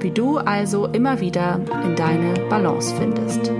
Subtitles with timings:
[0.00, 3.50] wie du also immer wieder in deine Balance findest.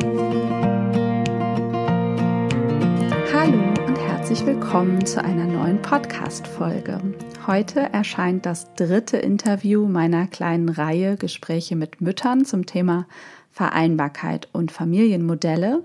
[3.32, 7.00] Hallo und herzlich willkommen zu einer neuen Podcast-Folge.
[7.46, 13.06] Heute erscheint das dritte Interview meiner kleinen Reihe Gespräche mit Müttern zum Thema
[13.50, 15.84] Vereinbarkeit und Familienmodelle.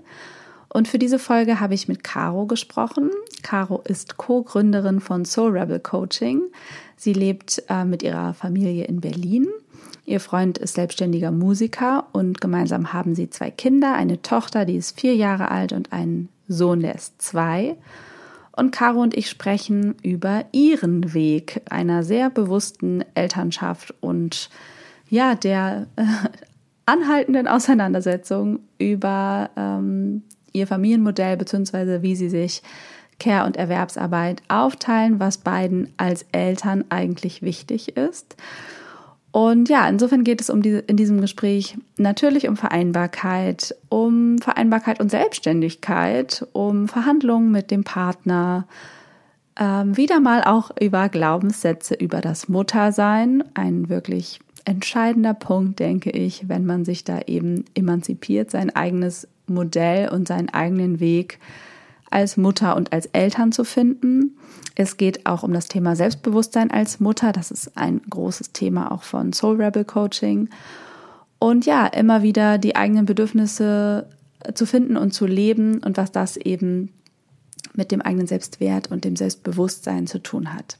[0.68, 3.10] Und für diese Folge habe ich mit Caro gesprochen.
[3.42, 6.42] Caro ist Co-Gründerin von Soul Rebel Coaching.
[6.96, 9.48] Sie lebt äh, mit ihrer Familie in Berlin
[10.04, 14.98] Ihr Freund ist selbstständiger Musiker und gemeinsam haben sie zwei Kinder, eine Tochter, die ist
[14.98, 17.76] vier Jahre alt und einen Sohn, der ist zwei.
[18.54, 24.50] Und Caro und ich sprechen über ihren Weg einer sehr bewussten Elternschaft und
[25.08, 26.04] ja, der äh,
[26.86, 30.22] anhaltenden Auseinandersetzung über ähm,
[30.52, 32.02] ihr Familienmodell bzw.
[32.02, 32.62] wie sie sich
[33.18, 38.36] Care- und Erwerbsarbeit aufteilen, was beiden als Eltern eigentlich wichtig ist.
[39.32, 45.00] Und ja, insofern geht es um diese, in diesem Gespräch natürlich um Vereinbarkeit, um Vereinbarkeit
[45.00, 48.66] und Selbstständigkeit, um Verhandlungen mit dem Partner,
[49.58, 56.48] ähm, wieder mal auch über Glaubenssätze über das Muttersein, ein wirklich entscheidender Punkt, denke ich,
[56.48, 61.38] wenn man sich da eben emanzipiert, sein eigenes Modell und seinen eigenen Weg
[62.12, 64.38] als Mutter und als Eltern zu finden.
[64.74, 67.32] Es geht auch um das Thema Selbstbewusstsein als Mutter.
[67.32, 70.48] Das ist ein großes Thema auch von Soul Rebel Coaching.
[71.38, 74.08] Und ja, immer wieder die eigenen Bedürfnisse
[74.54, 76.90] zu finden und zu leben und was das eben
[77.74, 80.78] mit dem eigenen Selbstwert und dem Selbstbewusstsein zu tun hat.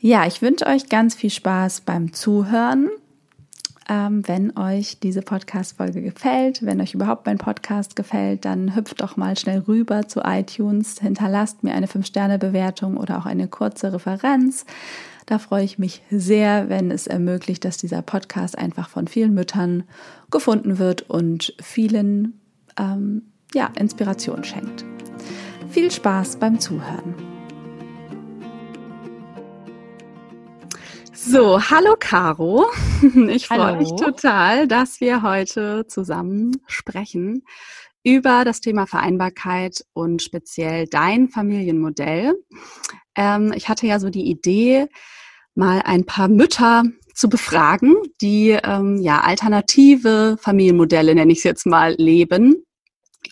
[0.00, 2.88] Ja, ich wünsche euch ganz viel Spaß beim Zuhören.
[3.90, 9.16] Ähm, wenn euch diese Podcast-Folge gefällt, wenn euch überhaupt mein Podcast gefällt, dann hüpft doch
[9.16, 14.66] mal schnell rüber zu iTunes, hinterlasst mir eine 5-Sterne-Bewertung oder auch eine kurze Referenz.
[15.24, 19.84] Da freue ich mich sehr, wenn es ermöglicht, dass dieser Podcast einfach von vielen Müttern
[20.30, 22.38] gefunden wird und vielen
[22.78, 23.22] ähm,
[23.54, 24.84] ja, Inspiration schenkt.
[25.70, 27.37] Viel Spaß beim Zuhören.
[31.20, 32.66] So, hallo Caro.
[33.28, 37.42] Ich freue mich total, dass wir heute zusammen sprechen
[38.04, 42.34] über das Thema Vereinbarkeit und speziell dein Familienmodell.
[43.16, 44.86] Ähm, ich hatte ja so die Idee,
[45.54, 46.84] mal ein paar Mütter
[47.14, 52.64] zu befragen, die ähm, ja alternative Familienmodelle, nenne ich es jetzt mal, leben,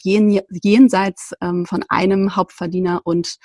[0.03, 3.37] jen, jenseits ähm, von einem Hauptverdiener und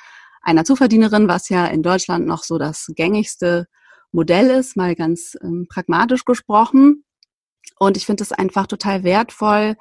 [0.42, 3.68] einer Zuverdienerin, was ja in Deutschland noch so das gängigste
[4.12, 7.04] Modell ist, mal ganz ähm, pragmatisch gesprochen.
[7.80, 9.76] Und ich finde es einfach total wertvoll,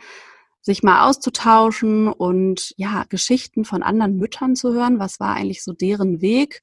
[0.63, 4.99] sich mal auszutauschen und ja, Geschichten von anderen Müttern zu hören.
[4.99, 6.63] Was war eigentlich so deren Weg?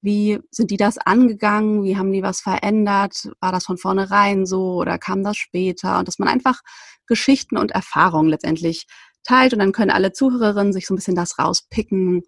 [0.00, 1.82] Wie sind die das angegangen?
[1.82, 3.30] Wie haben die was verändert?
[3.40, 5.98] War das von vornherein so oder kam das später?
[5.98, 6.60] Und dass man einfach
[7.06, 8.86] Geschichten und Erfahrungen letztendlich
[9.24, 12.22] teilt und dann können alle Zuhörerinnen sich so ein bisschen das rauspicken,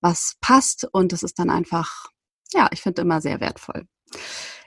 [0.00, 2.06] was passt und das ist dann einfach,
[2.52, 3.86] ja, ich finde immer sehr wertvoll.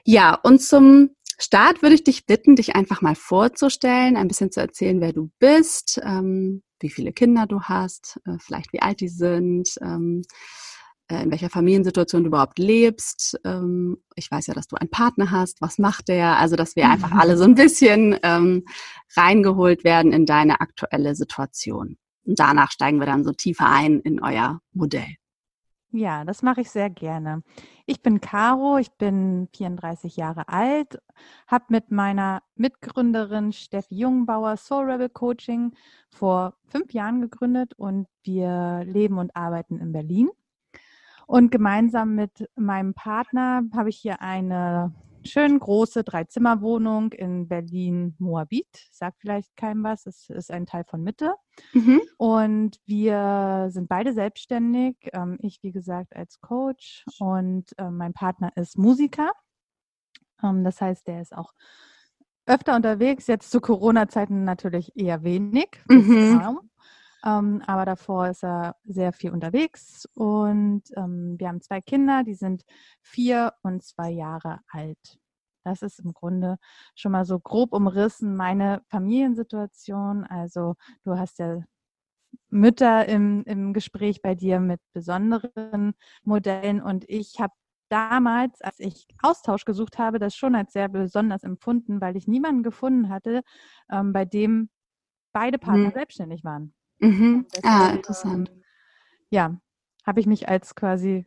[0.04, 4.60] Ja, und zum Start würde ich dich bitten, dich einfach mal vorzustellen, ein bisschen zu
[4.60, 9.08] erzählen, wer du bist, ähm, wie viele Kinder du hast, äh, vielleicht wie alt die
[9.08, 10.24] sind, ähm,
[11.10, 13.40] äh, in welcher Familiensituation du überhaupt lebst.
[13.46, 15.62] Ähm, ich weiß ja, dass du einen Partner hast.
[15.62, 16.38] Was macht der?
[16.38, 18.66] Also, dass wir einfach alle so ein bisschen ähm,
[19.16, 21.98] reingeholt werden in deine aktuelle Situation.
[22.26, 25.16] Und danach steigen wir dann so tiefer ein in euer Modell.
[25.92, 27.42] Ja, das mache ich sehr gerne.
[27.88, 31.02] Ich bin Caro, ich bin 34 Jahre alt,
[31.48, 35.74] habe mit meiner Mitgründerin Steffi Jungbauer Soul Rebel Coaching
[36.08, 40.30] vor fünf Jahren gegründet und wir leben und arbeiten in Berlin.
[41.26, 44.94] Und gemeinsam mit meinem Partner habe ich hier eine
[45.26, 48.88] schön große Dreizimmerwohnung in Berlin-Moabit.
[48.92, 50.06] Sagt vielleicht keinem was.
[50.06, 51.36] Es ist ein Teil von Mitte.
[51.74, 52.02] Mhm.
[52.18, 54.98] Und wir sind beide selbstständig.
[55.14, 59.32] Ähm, ich, wie gesagt, als Coach und ähm, mein Partner ist Musiker.
[60.44, 61.54] Ähm, das heißt, der ist auch
[62.46, 63.28] öfter unterwegs.
[63.28, 65.70] Jetzt zu Corona-Zeiten natürlich eher wenig.
[65.88, 66.60] Mhm.
[67.26, 72.36] Ähm, aber davor ist er sehr viel unterwegs und ähm, wir haben zwei Kinder, die
[72.36, 72.64] sind
[73.02, 75.20] vier und zwei Jahre alt.
[75.66, 76.58] Das ist im Grunde
[76.96, 80.24] schon mal so grob umrissen meine Familiensituation.
[80.24, 81.62] Also du hast ja
[82.50, 85.94] Mütter im, im Gespräch bei dir mit besonderen
[86.24, 87.54] Modellen und ich habe
[87.90, 92.64] damals, als ich Austausch gesucht habe, das schon als sehr besonders empfunden, weil ich niemanden
[92.64, 93.42] gefunden hatte,
[93.92, 94.70] ähm, bei dem
[95.34, 95.94] beide Partner mhm.
[95.94, 96.74] selbstständig waren.
[97.00, 97.46] Mhm.
[97.64, 98.50] ah, interessant.
[98.50, 98.64] Ähm,
[99.30, 99.58] ja,
[100.06, 101.26] habe ich mich als quasi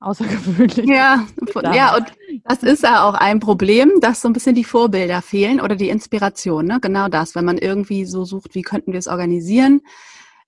[0.00, 0.86] außergewöhnlich.
[0.86, 1.26] Ja,
[1.72, 2.12] ja, und
[2.44, 5.88] das ist ja auch ein Problem, dass so ein bisschen die Vorbilder fehlen oder die
[5.88, 6.78] Inspiration, ne?
[6.80, 9.80] Genau das, wenn man irgendwie so sucht, wie könnten wir es organisieren.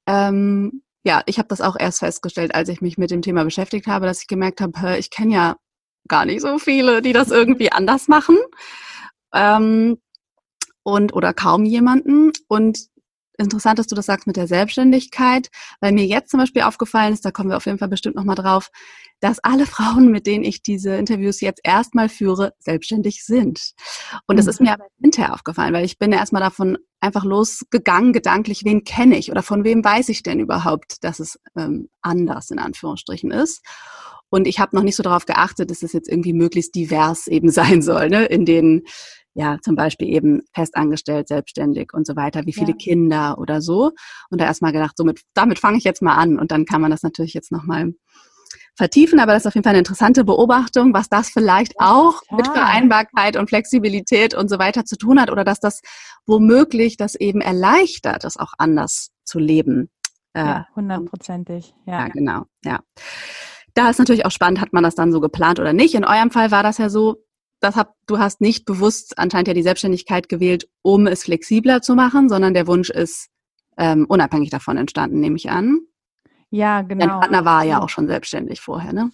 [0.06, 3.86] Ähm, ja, ich habe das auch erst festgestellt, als ich mich mit dem Thema beschäftigt
[3.86, 5.56] habe, dass ich gemerkt habe, ich kenne ja
[6.08, 8.36] gar nicht so viele, die das irgendwie anders machen.
[9.34, 9.98] Ähm,
[10.82, 12.32] und oder kaum jemanden.
[12.48, 12.86] Und
[13.38, 15.48] interessant, dass du das sagst mit der Selbstständigkeit,
[15.80, 18.36] weil mir jetzt zum Beispiel aufgefallen ist, da kommen wir auf jeden Fall bestimmt nochmal
[18.36, 18.70] drauf,
[19.20, 23.72] dass alle Frauen, mit denen ich diese Interviews jetzt erstmal führe, selbstständig sind.
[24.26, 28.12] Und das ist mir aber hinterher aufgefallen, weil ich bin ja erstmal davon einfach losgegangen,
[28.12, 32.50] gedanklich, wen kenne ich oder von wem weiß ich denn überhaupt, dass es ähm, anders
[32.50, 33.62] in Anführungsstrichen ist.
[34.30, 37.50] Und ich habe noch nicht so darauf geachtet, dass es jetzt irgendwie möglichst divers eben
[37.50, 38.24] sein soll, ne?
[38.24, 38.82] in den
[39.34, 42.76] ja, zum Beispiel eben festangestellt, selbstständig und so weiter, wie viele ja.
[42.76, 43.90] Kinder oder so.
[44.30, 46.90] Und da erstmal gedacht, somit, damit fange ich jetzt mal an und dann kann man
[46.90, 47.92] das natürlich jetzt nochmal
[48.76, 52.36] vertiefen, aber das ist auf jeden Fall eine interessante Beobachtung, was das vielleicht auch ja.
[52.36, 55.80] mit Vereinbarkeit und Flexibilität und so weiter zu tun hat oder dass das
[56.26, 59.90] womöglich das eben erleichtert, das auch anders zu leben.
[60.32, 61.74] Äh, ja, hundertprozentig.
[61.86, 62.00] Ja.
[62.00, 62.80] ja, genau, ja.
[63.74, 65.94] Da ist natürlich auch spannend, hat man das dann so geplant oder nicht.
[65.94, 67.16] In eurem Fall war das ja so,
[67.64, 71.94] das hab, du hast nicht bewusst anscheinend ja die Selbstständigkeit gewählt, um es flexibler zu
[71.94, 73.30] machen, sondern der Wunsch ist
[73.76, 75.80] ähm, unabhängig davon entstanden, nehme ich an.
[76.50, 77.06] Ja, genau.
[77.06, 79.10] Dein Partner war ja auch schon selbstständig vorher, ne?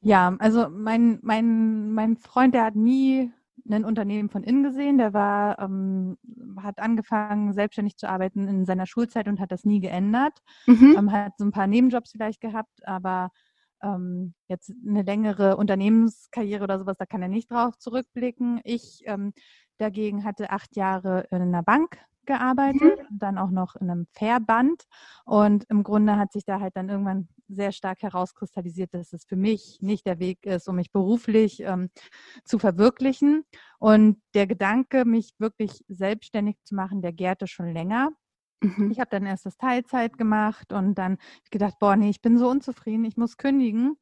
[0.00, 3.30] Ja, also mein, mein, mein Freund, der hat nie
[3.70, 4.98] ein Unternehmen von innen gesehen.
[4.98, 6.16] Der war, ähm,
[6.60, 10.32] hat angefangen, selbstständig zu arbeiten in seiner Schulzeit und hat das nie geändert.
[10.66, 10.96] Mhm.
[10.98, 13.30] Ähm, hat so ein paar Nebenjobs vielleicht gehabt, aber
[13.82, 18.60] ähm, jetzt eine längere Unternehmenskarriere oder sowas, da kann er nicht drauf zurückblicken.
[18.64, 19.32] Ich ähm,
[19.78, 23.06] dagegen hatte acht Jahre in einer Bank gearbeitet mhm.
[23.10, 24.84] und dann auch noch in einem Verband.
[25.24, 29.36] Und im Grunde hat sich da halt dann irgendwann sehr stark herauskristallisiert, dass es für
[29.36, 31.90] mich nicht der Weg ist, um mich beruflich ähm,
[32.44, 33.44] zu verwirklichen.
[33.78, 38.10] Und der Gedanke, mich wirklich selbstständig zu machen, der gärte schon länger.
[38.62, 38.90] Mhm.
[38.90, 41.16] Ich habe dann erst das Teilzeit gemacht und dann
[41.50, 43.96] gedacht, boah, nee, ich bin so unzufrieden, ich muss kündigen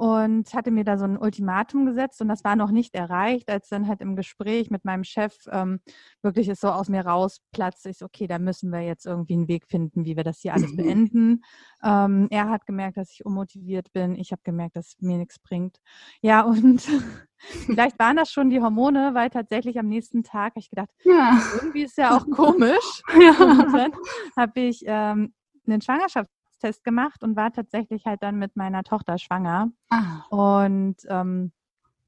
[0.00, 3.68] und hatte mir da so ein Ultimatum gesetzt und das war noch nicht erreicht, als
[3.68, 5.80] dann halt im Gespräch mit meinem Chef ähm,
[6.22, 7.84] wirklich es so aus mir rausplatzt.
[7.84, 10.54] Ich so, okay, da müssen wir jetzt irgendwie einen Weg finden, wie wir das hier
[10.54, 10.76] alles mhm.
[10.76, 11.42] beenden.
[11.84, 14.14] Ähm, er hat gemerkt, dass ich unmotiviert bin.
[14.14, 15.76] Ich habe gemerkt, dass es mir nichts bringt.
[16.22, 16.80] Ja, und
[17.66, 21.38] vielleicht waren das schon die Hormone, weil tatsächlich am nächsten Tag habe ich gedacht, ja.
[21.56, 23.02] irgendwie ist ja auch komisch.
[23.20, 23.32] Ja.
[23.32, 23.92] Und dann
[24.34, 25.34] habe ich ähm,
[25.66, 29.72] einen Schwangerschafts Test gemacht und war tatsächlich halt dann mit meiner Tochter schwanger.
[29.88, 30.24] Ah.
[30.30, 31.52] Und ähm,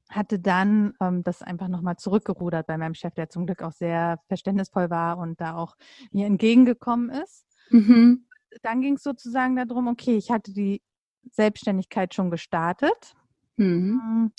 [0.09, 4.19] hatte dann ähm, das einfach nochmal zurückgerudert bei meinem Chef, der zum Glück auch sehr
[4.27, 5.75] verständnisvoll war und da auch
[6.11, 7.45] mir entgegengekommen ist.
[7.69, 8.25] Mhm.
[8.61, 10.81] Dann ging es sozusagen darum, okay, ich hatte die
[11.31, 13.13] Selbstständigkeit schon gestartet.
[13.57, 14.01] Mhm.
[14.03, 14.31] Mm,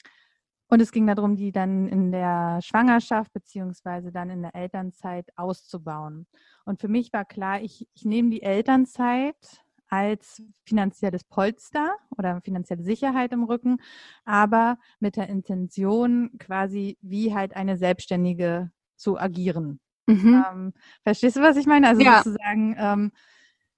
[0.68, 6.26] und es ging darum, die dann in der Schwangerschaft beziehungsweise dann in der Elternzeit auszubauen.
[6.64, 12.82] Und für mich war klar, ich, ich nehme die Elternzeit als finanzielles Polster oder finanzielle
[12.82, 13.78] Sicherheit im Rücken,
[14.24, 19.80] aber mit der Intention quasi wie halt eine Selbstständige zu agieren.
[20.06, 20.44] Mhm.
[20.50, 20.72] Ähm,
[21.02, 21.88] verstehst du, was ich meine?
[21.88, 22.22] Also ja.
[22.22, 23.12] sozusagen, ähm,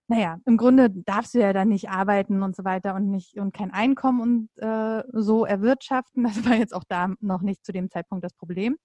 [0.08, 3.52] naja, im Grunde darfst du ja dann nicht arbeiten und so weiter und nicht und
[3.52, 6.24] kein Einkommen und äh, so erwirtschaften.
[6.24, 8.76] Das war jetzt auch da noch nicht zu dem Zeitpunkt das Problem.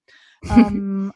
[0.50, 1.12] ähm,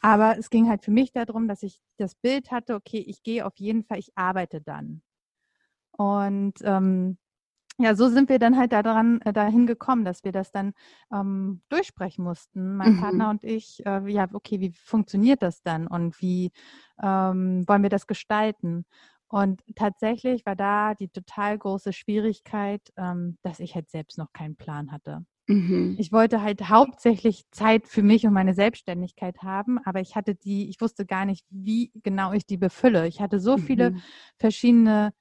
[0.00, 3.44] aber es ging halt für mich darum, dass ich das Bild hatte, okay, ich gehe
[3.44, 5.02] auf jeden Fall, ich arbeite dann.
[5.98, 7.18] Und ähm,
[7.80, 10.72] ja, so sind wir dann halt daran äh, dahin gekommen, dass wir das dann
[11.12, 13.00] ähm, durchsprechen mussten, mein mhm.
[13.00, 13.84] Partner und ich.
[13.84, 16.52] Äh, ja, okay, wie funktioniert das dann und wie
[17.02, 18.84] ähm, wollen wir das gestalten?
[19.28, 24.56] Und tatsächlich war da die total große Schwierigkeit, ähm, dass ich halt selbst noch keinen
[24.56, 25.24] Plan hatte.
[25.48, 25.96] Mhm.
[25.98, 30.68] Ich wollte halt hauptsächlich Zeit für mich und meine Selbstständigkeit haben, aber ich hatte die,
[30.68, 33.06] ich wusste gar nicht, wie genau ich die befülle.
[33.08, 33.62] Ich hatte so mhm.
[33.62, 33.94] viele
[34.38, 35.12] verschiedene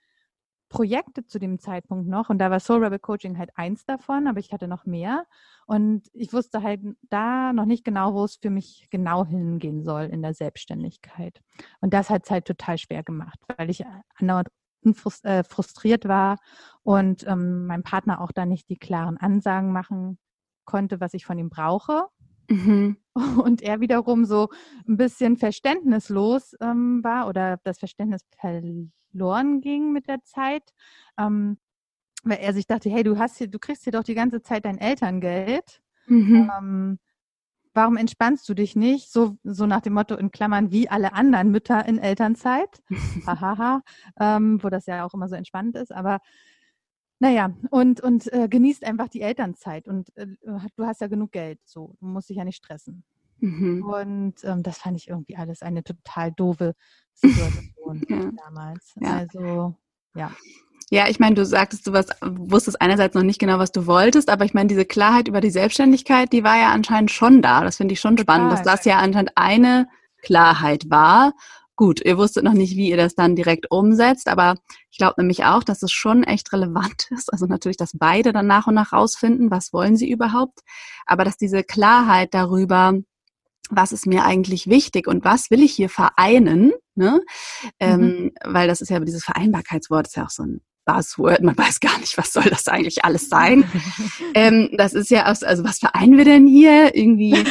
[0.69, 4.39] Projekte zu dem Zeitpunkt noch und da war Soul Rebel Coaching halt eins davon, aber
[4.39, 5.25] ich hatte noch mehr
[5.65, 10.03] und ich wusste halt da noch nicht genau, wo es für mich genau hingehen soll
[10.03, 11.41] in der Selbstständigkeit.
[11.79, 13.83] Und das hat es halt total schwer gemacht, weil ich
[14.15, 14.49] andauernd
[15.23, 16.37] äh, frustriert war
[16.83, 20.17] und ähm, mein Partner auch da nicht die klaren Ansagen machen
[20.65, 22.07] konnte, was ich von ihm brauche.
[22.49, 22.97] Mhm.
[23.43, 24.47] Und er wiederum so
[24.87, 30.73] ein bisschen verständnislos ähm, war oder das Verständnis verloren ging mit der Zeit.
[31.17, 31.57] Ähm,
[32.23, 34.65] weil er sich dachte, hey, du hast hier, du kriegst hier doch die ganze Zeit
[34.65, 35.81] dein Elterngeld.
[36.07, 36.51] Mhm.
[36.57, 36.99] Ähm,
[37.73, 39.11] warum entspannst du dich nicht?
[39.11, 42.81] So, so nach dem Motto in Klammern wie alle anderen Mütter in Elternzeit.
[43.27, 43.81] Hahaha,
[44.19, 45.91] ähm, wo das ja auch immer so entspannt ist.
[45.91, 46.19] Aber
[47.19, 49.87] naja, und, und äh, genießt einfach die Elternzeit.
[49.87, 50.27] Und äh,
[50.75, 51.95] du hast ja genug Geld, so.
[51.99, 53.03] Du musst dich ja nicht stressen.
[53.39, 53.83] Mhm.
[53.83, 56.73] Und ähm, das fand ich irgendwie alles eine total doofe
[57.13, 57.73] Situation
[58.07, 58.31] ja.
[58.45, 58.93] damals.
[58.99, 59.17] Ja.
[59.17, 59.75] Also,
[60.15, 60.31] ja.
[60.89, 64.29] Ja, ich meine, du sagtest, du was, wusstest einerseits noch nicht genau, was du wolltest,
[64.29, 67.61] aber ich meine, diese Klarheit über die Selbstständigkeit, die war ja anscheinend schon da.
[67.61, 69.89] Das finde ich schon spannend, dass das ja anscheinend eine
[70.21, 71.33] Klarheit war.
[71.75, 74.55] Gut, ihr wusstet noch nicht, wie ihr das dann direkt umsetzt, aber
[74.89, 77.31] ich glaube nämlich auch, dass es schon echt relevant ist.
[77.31, 80.61] Also natürlich, dass beide dann nach und nach rausfinden, was wollen sie überhaupt,
[81.05, 82.93] aber dass diese Klarheit darüber,
[83.71, 87.21] was ist mir eigentlich wichtig und was will ich hier vereinen, ne?
[87.79, 88.05] Ähm, mhm.
[88.05, 91.79] Ähm, weil das ist ja dieses Vereinbarkeitswort, ist ja auch so ein Buzzword, man weiß
[91.81, 93.69] gar nicht, was soll das eigentlich alles sein.
[94.33, 96.95] ähm, das ist ja, aus, also was vereinen wir denn hier?
[96.95, 97.33] Irgendwie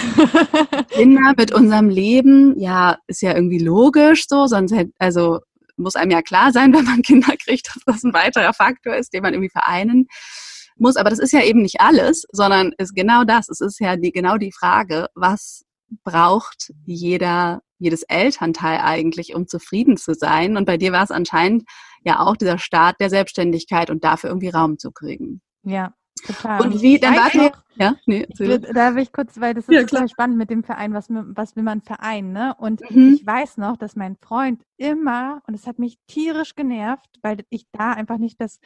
[0.90, 5.40] Kinder mit unserem Leben, ja, ist ja irgendwie logisch so, sonst hätte, also
[5.76, 9.12] muss einem ja klar sein, wenn man Kinder kriegt, dass das ein weiterer Faktor ist,
[9.12, 10.08] den man irgendwie vereinen
[10.78, 10.96] muss.
[10.96, 13.48] Aber das ist ja eben nicht alles, sondern ist genau das.
[13.48, 15.65] Es ist ja die, genau die Frage, was
[16.04, 20.56] braucht jeder, jedes Elternteil eigentlich, um zufrieden zu sein?
[20.56, 21.64] Und bei dir war es anscheinend
[22.02, 25.40] ja auch dieser Start der Selbstständigkeit und dafür irgendwie Raum zu kriegen.
[25.62, 26.62] Ja, total.
[26.62, 29.74] Und wie, dann war noch, ja, nee, will, da will ich kurz, weil das ist
[29.74, 32.54] ja, total spannend mit dem Verein, was, was will man vereinen, ne?
[32.58, 33.14] Und mhm.
[33.14, 37.66] ich weiß noch, dass mein Freund immer, und es hat mich tierisch genervt, weil ich
[37.72, 38.60] da einfach nicht das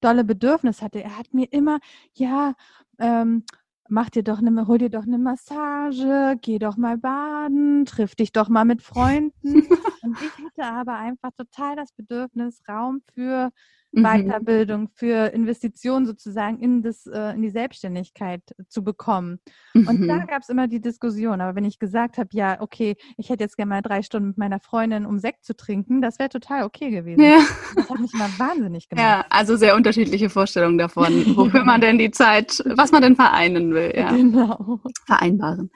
[0.00, 1.02] dolle Bedürfnis hatte.
[1.02, 1.78] Er hat mir immer,
[2.14, 2.54] ja,
[2.98, 3.44] ähm,
[3.88, 8.32] mach dir doch eine, hol dir doch eine Massage, geh doch mal baden, triff dich
[8.32, 9.32] doch mal mit Freunden.
[10.02, 13.50] und ich hatte aber einfach total das Bedürfnis, Raum für
[13.96, 14.04] mhm.
[14.04, 19.40] Weiterbildung, für Investitionen sozusagen in, das, äh, in die Selbstständigkeit zu bekommen.
[19.74, 19.88] Mhm.
[19.88, 20.26] Und da mhm.
[20.26, 21.40] gab es immer die Diskussion.
[21.40, 24.38] Aber wenn ich gesagt habe, ja, okay, ich hätte jetzt gerne mal drei Stunden mit
[24.38, 27.22] meiner Freundin, um Sekt zu trinken, das wäre total okay gewesen.
[27.22, 27.40] Ja.
[27.74, 29.04] Das hat mich immer wahnsinnig gemacht.
[29.04, 33.74] Ja, also sehr unterschiedliche Vorstellungen davon, wofür man denn die Zeit, was man denn vereinen
[33.74, 33.92] will.
[33.94, 34.10] Ja.
[34.10, 34.80] Genau.
[35.06, 35.70] Vereinbaren.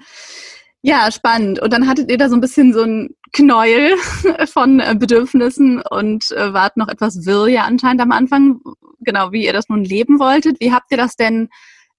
[0.83, 1.61] Ja, spannend.
[1.61, 3.97] Und dann hattet ihr da so ein bisschen so ein Knäuel
[4.53, 8.61] von äh, Bedürfnissen und äh, wart noch etwas wirr ja anscheinend am Anfang,
[9.01, 10.59] genau wie ihr das nun leben wolltet.
[10.61, 11.49] Wie habt ihr das denn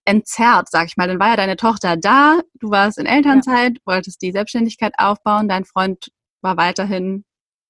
[0.05, 1.07] entzerrt, sag ich mal?
[1.07, 3.81] Dann war ja deine Tochter da, du warst in Elternzeit, ja.
[3.85, 6.09] wolltest die Selbstständigkeit aufbauen, dein Freund
[6.41, 7.23] war weiterhin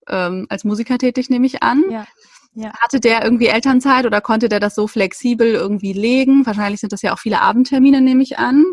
[0.08, 1.84] ähm, als Musiker tätig, nehme ich an.
[1.90, 2.08] Ja.
[2.54, 2.74] Ja.
[2.80, 6.46] Hatte der irgendwie Elternzeit oder konnte der das so flexibel irgendwie legen?
[6.46, 8.66] Wahrscheinlich sind das ja auch viele Abendtermine, nehme ich an.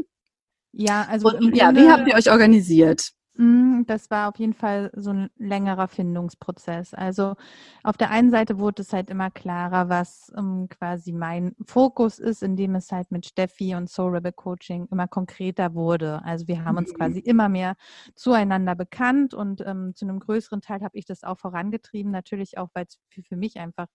[0.79, 3.11] Ja, also und, ja, wie habt ihr euch organisiert?
[3.35, 6.95] Mm, das war auf jeden Fall so ein längerer Findungsprozess.
[6.95, 7.35] Also
[7.83, 12.21] auf der einen Seite wurde es halt immer klarer, was um, ähm, quasi mein Fokus
[12.21, 16.23] ist, indem es halt mit Steffi und Soul Rebel Coaching immer konkreter wurde.
[16.25, 16.97] Also wir haben uns mhm.
[16.97, 17.75] quasi immer mehr
[18.15, 22.69] zueinander bekannt und ähm, zu einem größeren Teil habe ich das auch vorangetrieben, natürlich auch,
[22.75, 23.89] weil es für, für mich einfach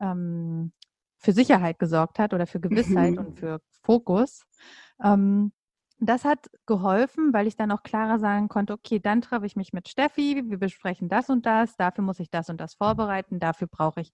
[0.00, 0.70] ähm,
[1.16, 3.18] für Sicherheit gesorgt hat oder für Gewissheit mhm.
[3.18, 4.44] und für Fokus.
[5.02, 5.52] Ähm,
[6.00, 9.72] das hat geholfen, weil ich dann auch klarer sagen konnte, okay, dann treffe ich mich
[9.72, 13.68] mit Steffi, wir besprechen das und das, dafür muss ich das und das vorbereiten, dafür
[13.68, 14.12] brauche ich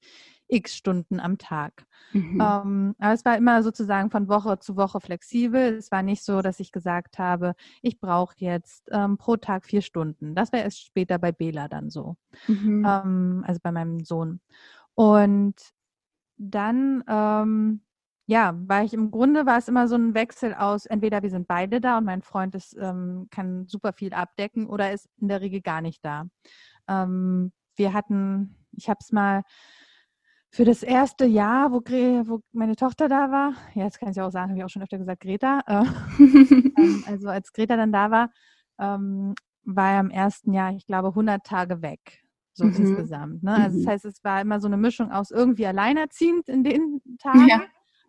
[0.49, 1.87] x Stunden am Tag.
[2.13, 2.41] Mhm.
[2.41, 5.77] Ähm, aber es war immer sozusagen von Woche zu Woche flexibel.
[5.77, 9.83] Es war nicht so, dass ich gesagt habe, ich brauche jetzt ähm, pro Tag vier
[9.83, 10.35] Stunden.
[10.35, 12.17] Das wäre erst später bei Bela dann so,
[12.49, 12.85] mhm.
[12.87, 14.41] ähm, also bei meinem Sohn.
[14.95, 15.55] Und
[16.37, 17.81] dann ähm,
[18.29, 21.47] ja, weil ich im Grunde war es immer so ein Wechsel aus, entweder wir sind
[21.47, 25.41] beide da und mein Freund ist, ähm, kann super viel abdecken oder ist in der
[25.41, 26.25] Regel gar nicht da.
[26.89, 29.43] Ähm, wir hatten, ich habe es mal
[30.51, 34.33] für das erste Jahr, wo, wo, meine Tochter da war, ja, jetzt kann ich auch
[34.33, 35.85] sagen, habe ich auch schon öfter gesagt, Greta, äh,
[36.19, 38.31] ähm, also als Greta dann da war,
[38.81, 42.23] ähm, war er im ersten Jahr, ich glaube, 100 Tage weg
[42.55, 42.75] so mhm.
[42.75, 43.43] insgesamt.
[43.43, 43.55] Ne?
[43.55, 43.85] Also mhm.
[43.85, 47.61] das heißt, es war immer so eine Mischung aus irgendwie alleinerziehend in den Tagen ja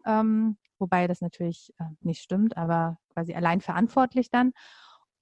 [0.07, 4.53] ähm, wobei das natürlich äh, nicht stimmt, aber quasi allein verantwortlich dann.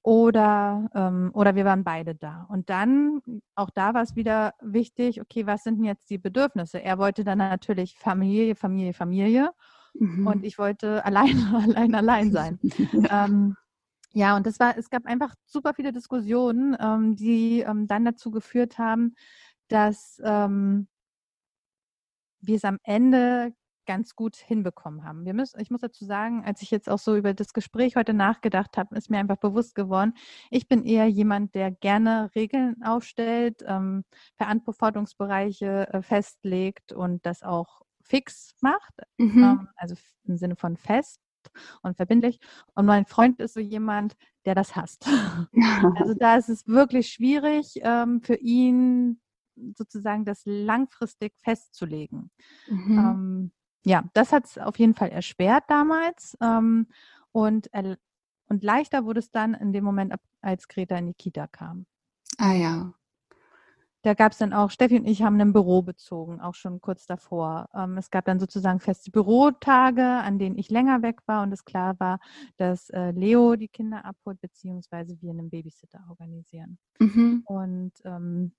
[0.02, 2.46] Oder, ähm, oder wir waren beide da.
[2.50, 3.22] Und dann,
[3.56, 6.80] auch da war es wieder wichtig, okay, was sind denn jetzt die Bedürfnisse?
[6.80, 9.52] Er wollte dann natürlich Familie, Familie, Familie.
[9.96, 10.28] Mhm.
[10.28, 12.60] Und ich wollte allein, allein, allein sein.
[13.10, 13.56] ähm,
[14.14, 18.30] ja, und das war, es gab einfach super viele Diskussionen, ähm, die ähm, dann dazu
[18.30, 19.16] geführt haben,
[19.70, 20.88] dass ähm,
[22.42, 23.54] wir es am Ende
[23.86, 25.26] ganz gut hinbekommen haben.
[25.26, 28.14] Wir müssen, ich muss dazu sagen, als ich jetzt auch so über das Gespräch heute
[28.14, 30.14] nachgedacht habe, ist mir einfach bewusst geworden,
[30.50, 34.04] ich bin eher jemand, der gerne Regeln aufstellt, ähm,
[34.38, 39.44] Verantwortungsbereiche äh, festlegt und das auch fix macht, mhm.
[39.44, 41.20] ähm, also im Sinne von fest
[41.82, 42.40] und verbindlich.
[42.74, 44.16] Und mein Freund ist so jemand,
[44.46, 45.08] der das hasst.
[45.96, 49.20] also da ist es wirklich schwierig ähm, für ihn
[49.76, 52.32] sozusagen das langfristig festzulegen.
[52.68, 52.98] Mhm.
[52.98, 53.52] Ähm,
[53.86, 56.38] ja, das hat es auf jeden Fall erschwert damals.
[56.42, 56.88] Ähm,
[57.32, 57.70] und,
[58.48, 61.86] und leichter wurde es dann in dem Moment, als Greta in die Kita kam.
[62.38, 62.94] Ah ja.
[64.02, 67.08] Da gab es dann auch, Steffi und ich haben ein Büro bezogen, auch schon kurz
[67.08, 67.68] davor.
[67.74, 71.66] Ähm, es gab dann sozusagen feste Bürotage, an denen ich länger weg war und es
[71.66, 72.20] klar war,
[72.58, 76.78] dass äh, Leo die Kinder abholt, beziehungsweise wir einen Babysitter organisieren.
[77.00, 77.42] Mhm.
[77.46, 78.52] Und ähm,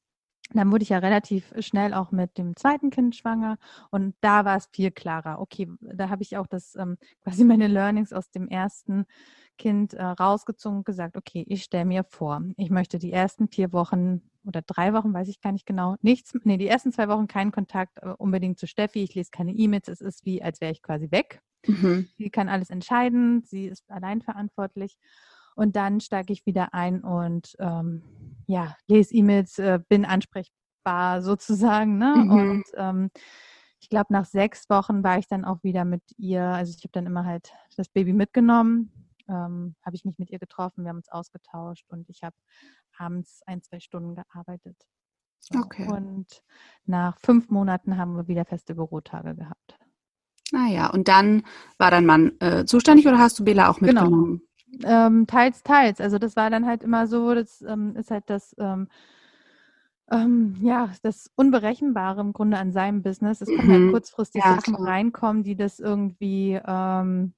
[0.53, 3.59] dann wurde ich ja relativ schnell auch mit dem zweiten Kind schwanger
[3.91, 5.41] und da war es viel klarer.
[5.41, 9.07] Okay, da habe ich auch das ähm, quasi meine Learnings aus dem ersten
[9.59, 13.73] Kind äh, rausgezogen und gesagt, okay, ich stelle mir vor, ich möchte die ersten vier
[13.73, 17.27] Wochen oder drei Wochen, weiß ich gar nicht genau, nichts, nee, die ersten zwei Wochen
[17.27, 20.73] keinen Kontakt äh, unbedingt zu Steffi, ich lese keine E-Mails, es ist wie, als wäre
[20.73, 21.41] ich quasi weg.
[21.67, 22.09] Mhm.
[22.17, 24.99] Sie kann alles entscheiden, sie ist allein verantwortlich
[25.57, 28.03] und dann steige ich wieder ein und ähm,
[28.47, 31.99] ja, lese E-Mails, äh, bin ansprechbar sozusagen.
[31.99, 32.15] Ne?
[32.15, 32.31] Mhm.
[32.31, 33.11] Und ähm,
[33.81, 36.43] ich glaube, nach sechs Wochen war ich dann auch wieder mit ihr.
[36.43, 38.93] Also ich habe dann immer halt das Baby mitgenommen,
[39.29, 42.37] ähm, habe ich mich mit ihr getroffen, wir haben uns ausgetauscht und ich habe
[42.99, 44.77] abends ein, zwei Stunden gearbeitet.
[45.39, 45.59] So.
[45.59, 45.89] Okay.
[45.89, 46.43] Und
[46.85, 49.79] nach fünf Monaten haben wir wieder feste Bürotage gehabt.
[50.53, 51.43] Naja, ah und dann
[51.79, 54.03] war dein Mann äh, zuständig oder hast du Bela auch genau.
[54.03, 54.46] mitgenommen?
[54.85, 56.01] Ähm, teils, teils.
[56.01, 58.89] Also das war dann halt immer so, das ähm, ist halt das, ähm,
[60.11, 63.41] ähm, ja, das Unberechenbare im Grunde an seinem Business.
[63.41, 63.85] Es können halt mhm.
[63.85, 64.89] halt kurzfristig ja, Sachen klar.
[64.89, 67.33] reinkommen, die das irgendwie, ähm,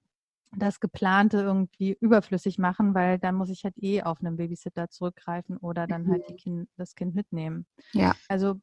[0.56, 5.58] das Geplante irgendwie überflüssig machen, weil dann muss ich halt eh auf einen Babysitter zurückgreifen
[5.58, 6.12] oder dann mhm.
[6.12, 7.66] halt kind, das Kind mitnehmen.
[7.92, 8.14] Ja.
[8.28, 8.60] Also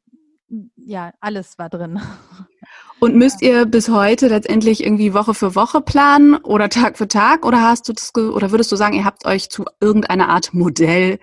[0.76, 2.00] ja, alles war drin.
[2.98, 7.44] Und müsst ihr bis heute letztendlich irgendwie Woche für Woche planen oder Tag für Tag
[7.44, 11.18] oder hast du das oder würdest du sagen, ihr habt euch zu irgendeiner Art Modell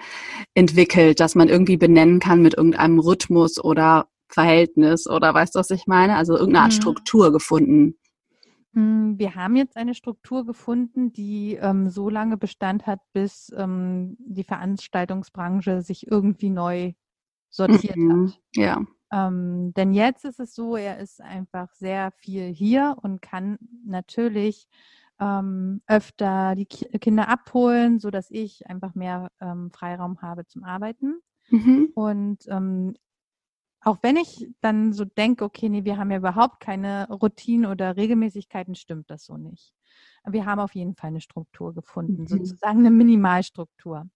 [0.53, 5.71] entwickelt, das man irgendwie benennen kann mit irgendeinem Rhythmus oder Verhältnis oder weißt du, was
[5.71, 6.15] ich meine?
[6.15, 6.77] Also irgendeine Art mhm.
[6.77, 7.95] Struktur gefunden.
[8.73, 14.17] Hm, wir haben jetzt eine Struktur gefunden, die ähm, so lange Bestand hat, bis ähm,
[14.19, 16.93] die Veranstaltungsbranche sich irgendwie neu
[17.49, 18.27] sortiert mhm.
[18.27, 18.39] hat.
[18.55, 18.81] Ja.
[19.13, 24.67] Ähm, denn jetzt ist es so, er ist einfach sehr viel hier und kann natürlich
[25.19, 31.21] ähm, öfter die Ki Kinder abholen, sodass ich einfach mehr ähm, Freiraum habe zum Arbeiten.
[31.49, 31.91] Mhm.
[31.93, 32.95] Und ähm,
[33.82, 37.95] auch wenn ich dann so denke, okay, nee, wir haben ja überhaupt keine Routinen oder
[37.95, 39.76] Regelmäßigkeiten, stimmt das so nicht.
[40.26, 42.28] Wir haben auf jeden Fall eine Struktur gefunden, mhm.
[42.28, 44.10] sozusagen eine Minimalstruktur.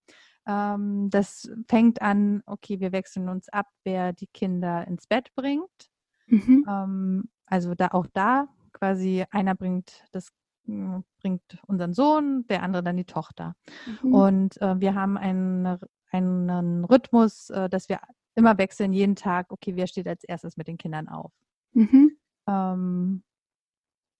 [0.48, 5.90] Ähm, das fängt an, okay, wir wechseln uns ab, wer die Kinder ins Bett bringt.
[6.26, 6.64] Mhm.
[6.66, 10.30] Ähm, also da auch da quasi einer bringt das
[10.64, 13.54] hm, bringt unseren Sohn, der andere dann die Tochter.
[14.02, 14.14] Mhm.
[14.14, 15.78] Und äh, wir haben einen,
[16.10, 18.00] einen Rhythmus, äh, dass wir
[18.34, 21.32] immer wechseln, jeden Tag, okay, wer steht als erstes mit den Kindern auf.
[21.72, 22.16] Mhm.
[22.46, 23.22] Ähm,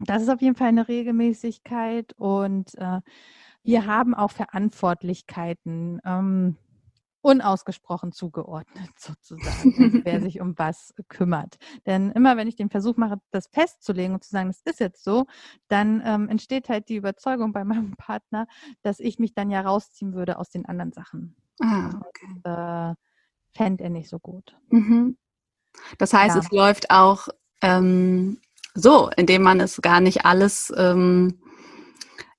[0.00, 3.00] das ist auf jeden Fall eine Regelmäßigkeit und äh,
[3.62, 6.56] wir haben auch Verantwortlichkeiten ähm,
[7.20, 11.56] unausgesprochen zugeordnet, sozusagen, wer sich um was kümmert.
[11.86, 15.04] Denn immer wenn ich den Versuch mache, das festzulegen und zu sagen, das ist jetzt
[15.04, 15.26] so,
[15.68, 18.46] dann ähm, entsteht halt die Überzeugung bei meinem Partner,
[18.82, 21.36] dass ich mich dann ja rausziehen würde aus den anderen Sachen.
[21.60, 22.92] Ah, okay.
[22.92, 22.94] äh,
[23.50, 24.56] Fände er nicht so gut.
[24.68, 25.16] Mhm.
[25.98, 26.42] Das heißt, ja.
[26.42, 27.28] es läuft auch
[27.62, 28.40] ähm,
[28.74, 31.40] so, indem man es gar nicht alles ähm,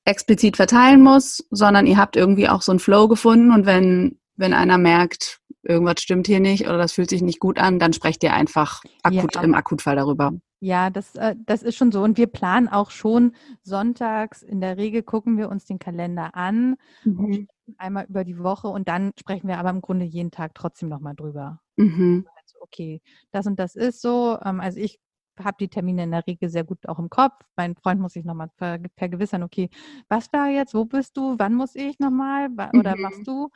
[0.06, 4.54] explizit verteilen muss, sondern ihr habt irgendwie auch so einen Flow gefunden und wenn, wenn
[4.54, 8.24] einer merkt, irgendwas stimmt hier nicht oder das fühlt sich nicht gut an, dann sprecht
[8.24, 9.42] ihr einfach akut, ja.
[9.42, 10.34] im Akutfall darüber.
[10.62, 12.02] Ja, das, äh, das ist schon so.
[12.04, 14.42] Und wir planen auch schon sonntags.
[14.42, 17.48] In der Regel gucken wir uns den Kalender an, mhm.
[17.78, 21.16] einmal über die Woche und dann sprechen wir aber im Grunde jeden Tag trotzdem nochmal
[21.16, 21.62] drüber.
[21.78, 22.28] Mhm.
[22.36, 24.38] Also, okay, das und das ist so.
[24.44, 25.00] Ähm, also ich
[25.44, 27.36] habe die Termine in der Regel sehr gut auch im Kopf.
[27.56, 29.70] Mein Freund muss sich nochmal ver vergewissern, okay,
[30.08, 33.02] was da jetzt, wo bist du, wann muss ich nochmal oder mhm.
[33.02, 33.50] machst du?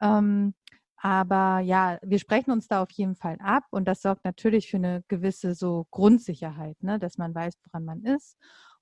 [0.00, 0.54] Ähm,
[1.02, 4.76] aber ja, wir sprechen uns da auf jeden Fall ab und das sorgt natürlich für
[4.76, 8.36] eine gewisse so Grundsicherheit, ne, dass man weiß, woran man ist.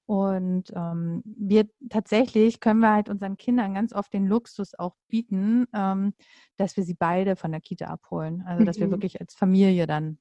[0.08, 5.66] Und ähm, wir tatsächlich können wir halt unseren Kindern ganz oft den Luxus auch bieten,
[5.74, 6.14] ähm,
[6.56, 8.42] dass wir sie beide von der Kita abholen.
[8.46, 8.84] Also dass mhm.
[8.84, 10.18] wir wirklich als Familie dann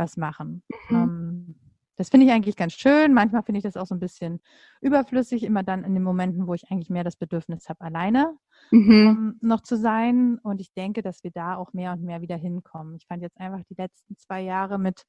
[0.00, 0.64] was machen.
[0.88, 0.96] Mhm.
[0.96, 1.54] Ähm,
[1.96, 3.12] das finde ich eigentlich ganz schön.
[3.12, 4.40] Manchmal finde ich das auch so ein bisschen
[4.80, 8.34] überflüssig, immer dann in den Momenten, wo ich eigentlich mehr das Bedürfnis habe, alleine
[8.70, 8.90] mhm.
[8.90, 10.38] ähm, noch zu sein.
[10.42, 12.96] Und ich denke, dass wir da auch mehr und mehr wieder hinkommen.
[12.96, 15.04] Ich fand jetzt einfach die letzten zwei Jahre mit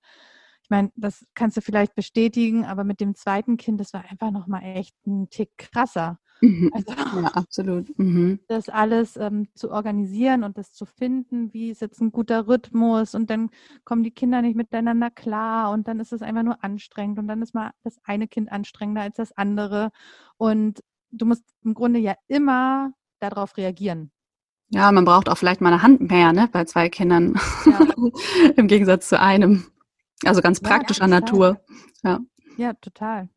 [0.64, 4.32] ich meine, das kannst du vielleicht bestätigen, aber mit dem zweiten Kind, das war einfach
[4.32, 6.20] nochmal echt ein Tick krasser.
[6.42, 6.72] Mhm.
[6.74, 7.98] Also, ja, absolut.
[7.98, 8.40] Mhm.
[8.48, 13.16] Das alles ähm, zu organisieren und das zu finden, wie ist jetzt ein guter Rhythmus
[13.16, 13.50] und dann
[13.86, 17.42] kommen die Kinder nicht miteinander klar und dann ist es einfach nur anstrengend und dann
[17.42, 19.92] ist mal das eine Kind anstrengender als das andere
[20.38, 24.12] und du musst im Grunde ja immer darauf reagieren.
[24.70, 27.36] Ja, man braucht auch vielleicht mal eine Hand mehr, ne, bei zwei Kindern.
[27.66, 27.80] Ja.
[28.56, 29.66] Im Gegensatz zu einem.
[30.24, 31.62] Also ganz praktischer ja, Natur.
[32.04, 32.20] Ja.
[32.58, 33.30] ja, total.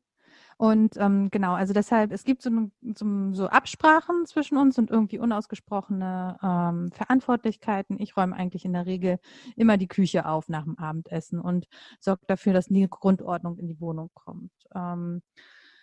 [0.56, 2.50] Und ähm, genau, also deshalb, es gibt so,
[2.96, 8.00] so, so, Absprachen zwischen uns und irgendwie unausgesprochene ähm, Verantwortlichkeiten.
[8.00, 9.18] Ich räume eigentlich in der Regel
[9.56, 11.66] immer die Küche auf nach dem Abendessen und
[12.00, 14.52] sorge dafür, dass nie Grundordnung in die Wohnung kommt.
[14.74, 15.22] Ähm,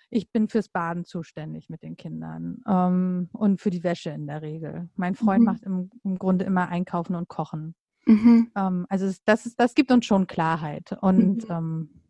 [0.09, 4.41] ich bin fürs Baden zuständig mit den Kindern ähm, und für die Wäsche in der
[4.41, 4.89] Regel.
[4.95, 5.45] Mein Freund mhm.
[5.45, 7.75] macht im, im Grunde immer Einkaufen und Kochen.
[8.05, 8.51] Mhm.
[8.55, 10.97] Ähm, also das, ist, das gibt uns schon Klarheit.
[11.01, 11.55] Und mhm.
[11.55, 12.00] ähm,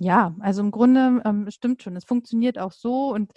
[0.00, 3.12] ja, also im Grunde ähm, stimmt schon, es funktioniert auch so.
[3.12, 3.32] Und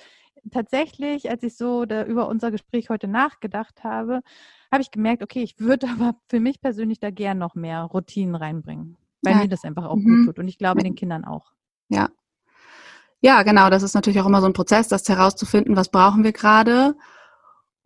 [0.52, 4.22] tatsächlich, als ich so da über unser Gespräch heute nachgedacht habe,
[4.72, 8.36] habe ich gemerkt, okay, ich würde aber für mich persönlich da gern noch mehr Routinen
[8.36, 9.40] reinbringen, weil ja.
[9.40, 10.26] mir das einfach auch mhm.
[10.26, 10.40] gut tut.
[10.40, 11.52] Und ich glaube den Kindern auch.
[11.90, 12.10] Ja.
[13.22, 13.70] Ja, genau.
[13.70, 16.96] Das ist natürlich auch immer so ein Prozess, das herauszufinden, was brauchen wir gerade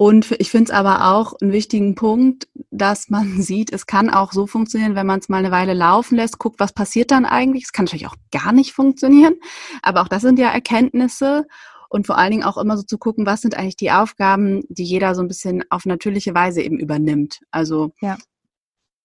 [0.03, 4.33] und ich finde es aber auch einen wichtigen Punkt, dass man sieht, es kann auch
[4.33, 7.63] so funktionieren, wenn man es mal eine Weile laufen lässt, guckt, was passiert dann eigentlich.
[7.63, 9.35] Es kann natürlich auch gar nicht funktionieren,
[9.81, 11.47] aber auch das sind ja Erkenntnisse
[11.87, 14.83] und vor allen Dingen auch immer so zu gucken, was sind eigentlich die Aufgaben, die
[14.83, 17.39] jeder so ein bisschen auf natürliche Weise eben übernimmt.
[17.49, 18.17] Also ja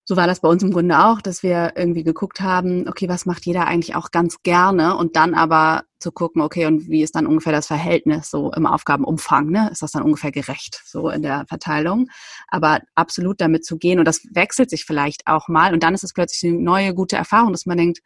[0.09, 3.27] so war das bei uns im Grunde auch, dass wir irgendwie geguckt haben, okay, was
[3.27, 7.15] macht jeder eigentlich auch ganz gerne und dann aber zu gucken, okay, und wie ist
[7.15, 9.69] dann ungefähr das Verhältnis so im Aufgabenumfang, ne?
[9.71, 12.07] Ist das dann ungefähr gerecht so in der Verteilung?
[12.47, 16.05] Aber absolut damit zu gehen und das wechselt sich vielleicht auch mal und dann ist
[16.05, 17.99] es plötzlich eine neue gute Erfahrung, dass man denkt,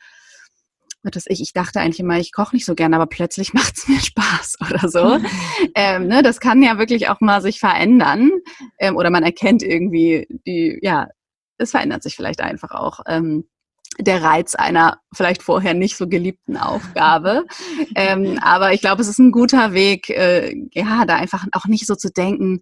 [1.04, 3.86] was ich, ich dachte eigentlich immer, ich koche nicht so gerne, aber plötzlich macht es
[3.86, 5.20] mir Spaß oder so.
[5.76, 8.32] ähm, ne, das kann ja wirklich auch mal sich verändern
[8.80, 11.06] ähm, oder man erkennt irgendwie die, ja,
[11.62, 13.00] es verändert sich vielleicht einfach auch.
[13.06, 13.44] Ähm,
[13.98, 17.44] der Reiz einer vielleicht vorher nicht so geliebten Aufgabe.
[17.94, 21.86] ähm, aber ich glaube, es ist ein guter Weg, äh, ja, da einfach auch nicht
[21.86, 22.60] so zu denken,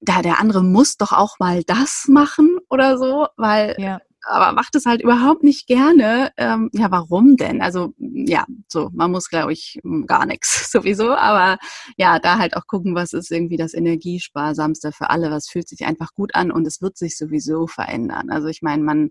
[0.00, 4.74] da der andere muss doch auch mal das machen oder so, weil ja aber macht
[4.74, 6.32] es halt überhaupt nicht gerne.
[6.36, 7.62] Ähm, ja, warum denn?
[7.62, 11.58] Also ja, so, man muss, glaube ich, gar nichts sowieso, aber
[11.96, 15.84] ja, da halt auch gucken, was ist irgendwie das Energiesparsamste für alle, was fühlt sich
[15.84, 18.30] einfach gut an und es wird sich sowieso verändern.
[18.30, 19.10] Also ich meine, man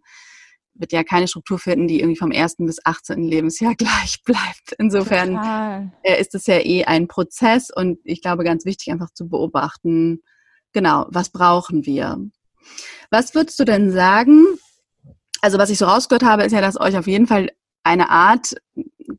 [0.80, 3.24] wird ja keine Struktur finden, die irgendwie vom ersten bis 18.
[3.24, 4.74] Lebensjahr gleich bleibt.
[4.78, 5.92] Insofern Total.
[6.20, 10.22] ist es ja eh ein Prozess und ich glaube, ganz wichtig einfach zu beobachten,
[10.74, 12.18] genau, was brauchen wir?
[13.10, 14.46] Was würdest du denn sagen,
[15.42, 17.50] also was ich so rausgehört habe, ist ja, dass euch auf jeden Fall
[17.84, 18.56] eine Art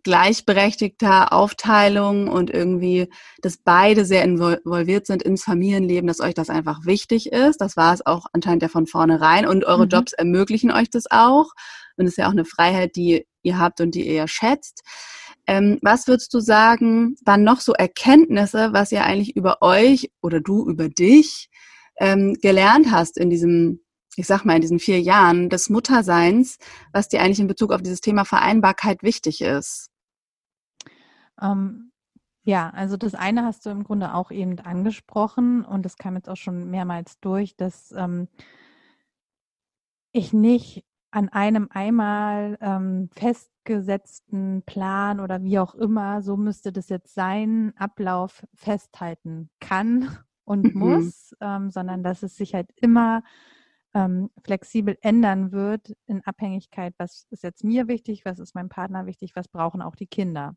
[0.02, 3.08] gleichberechtigter Aufteilung und irgendwie,
[3.40, 7.60] dass beide sehr involviert sind ins Familienleben, dass euch das einfach wichtig ist.
[7.60, 9.90] Das war es auch anscheinend ja von vornherein und eure mhm.
[9.90, 11.52] Jobs ermöglichen euch das auch.
[11.96, 14.82] Und es ist ja auch eine Freiheit, die ihr habt und die ihr schätzt.
[15.46, 20.40] Ähm, was würdest du sagen, waren noch so Erkenntnisse, was ihr eigentlich über euch oder
[20.40, 21.48] du über dich
[21.98, 23.80] ähm, gelernt hast in diesem
[24.18, 26.58] ich sag mal, in diesen vier Jahren des Mutterseins,
[26.92, 29.90] was dir eigentlich in Bezug auf dieses Thema Vereinbarkeit wichtig ist?
[31.40, 31.92] Ähm,
[32.42, 36.28] ja, also das eine hast du im Grunde auch eben angesprochen und das kam jetzt
[36.28, 38.26] auch schon mehrmals durch, dass ähm,
[40.12, 46.88] ich nicht an einem einmal ähm, festgesetzten Plan oder wie auch immer, so müsste das
[46.88, 50.80] jetzt sein, Ablauf festhalten kann und mhm.
[50.80, 53.22] muss, ähm, sondern dass es sich halt immer
[53.94, 59.06] ähm, flexibel ändern wird in Abhängigkeit, was ist jetzt mir wichtig, was ist meinem Partner
[59.06, 60.56] wichtig, was brauchen auch die Kinder.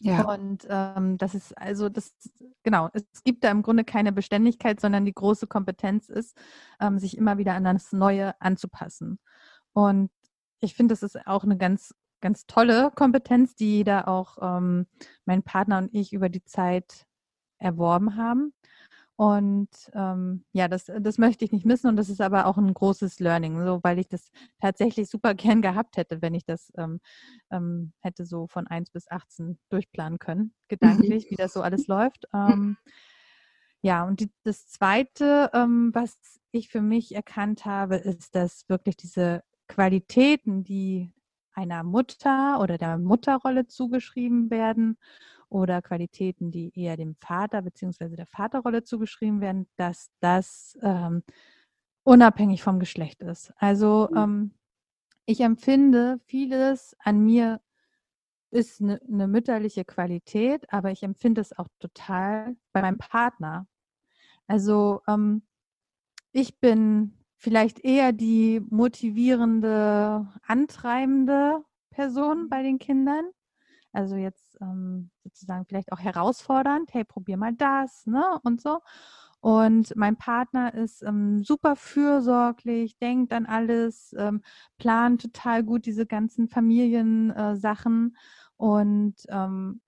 [0.00, 0.22] Ja.
[0.32, 2.14] Und ähm, das ist also das,
[2.62, 6.38] genau, es gibt da im Grunde keine Beständigkeit, sondern die große Kompetenz ist,
[6.80, 9.18] ähm, sich immer wieder an das Neue anzupassen.
[9.72, 10.10] Und
[10.60, 14.86] ich finde, das ist auch eine ganz ganz tolle Kompetenz, die da auch ähm,
[15.24, 17.06] mein Partner und ich über die Zeit
[17.58, 18.52] erworben haben.
[19.18, 22.72] Und ähm, ja, das, das möchte ich nicht missen und das ist aber auch ein
[22.72, 27.00] großes Learning, so weil ich das tatsächlich super gern gehabt hätte, wenn ich das ähm,
[27.50, 32.26] ähm, hätte so von 1 bis 18 durchplanen können, gedanklich, wie das so alles läuft.
[32.32, 32.76] Ähm,
[33.82, 36.16] ja, und die, das Zweite, ähm, was
[36.52, 41.12] ich für mich erkannt habe, ist, dass wirklich diese Qualitäten, die
[41.54, 44.96] einer Mutter oder der Mutterrolle zugeschrieben werden
[45.48, 48.16] oder Qualitäten, die eher dem Vater bzw.
[48.16, 51.22] der Vaterrolle zugeschrieben werden, dass das ähm,
[52.04, 53.52] unabhängig vom Geschlecht ist.
[53.56, 54.16] Also mhm.
[54.16, 54.54] ähm,
[55.26, 57.60] ich empfinde vieles an mir
[58.50, 63.66] ist eine, eine mütterliche Qualität, aber ich empfinde es auch total bei meinem Partner.
[64.46, 65.42] Also ähm,
[66.32, 73.30] ich bin vielleicht eher die motivierende, antreibende Person bei den Kindern.
[73.98, 78.38] Also jetzt ähm, sozusagen vielleicht auch herausfordernd, hey, probier mal das, ne?
[78.44, 78.78] Und so.
[79.40, 84.42] Und mein Partner ist ähm, super fürsorglich, denkt an alles, ähm,
[84.78, 88.14] plant total gut diese ganzen Familiensachen.
[88.14, 88.18] Äh,
[88.62, 89.80] und ähm,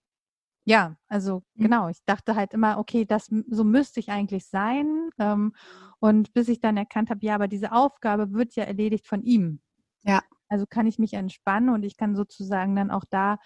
[0.65, 1.63] ja, also mhm.
[1.63, 5.11] genau, ich dachte halt immer, okay, das so müsste ich eigentlich sein.
[5.21, 5.55] Ähm,
[6.01, 9.61] und bis ich dann erkannt habe, ja, aber diese Aufgabe wird ja erledigt von ihm.
[10.03, 10.21] Ja.
[10.51, 13.39] Also kann ich mich entspannen und ich kann sozusagen dann auch da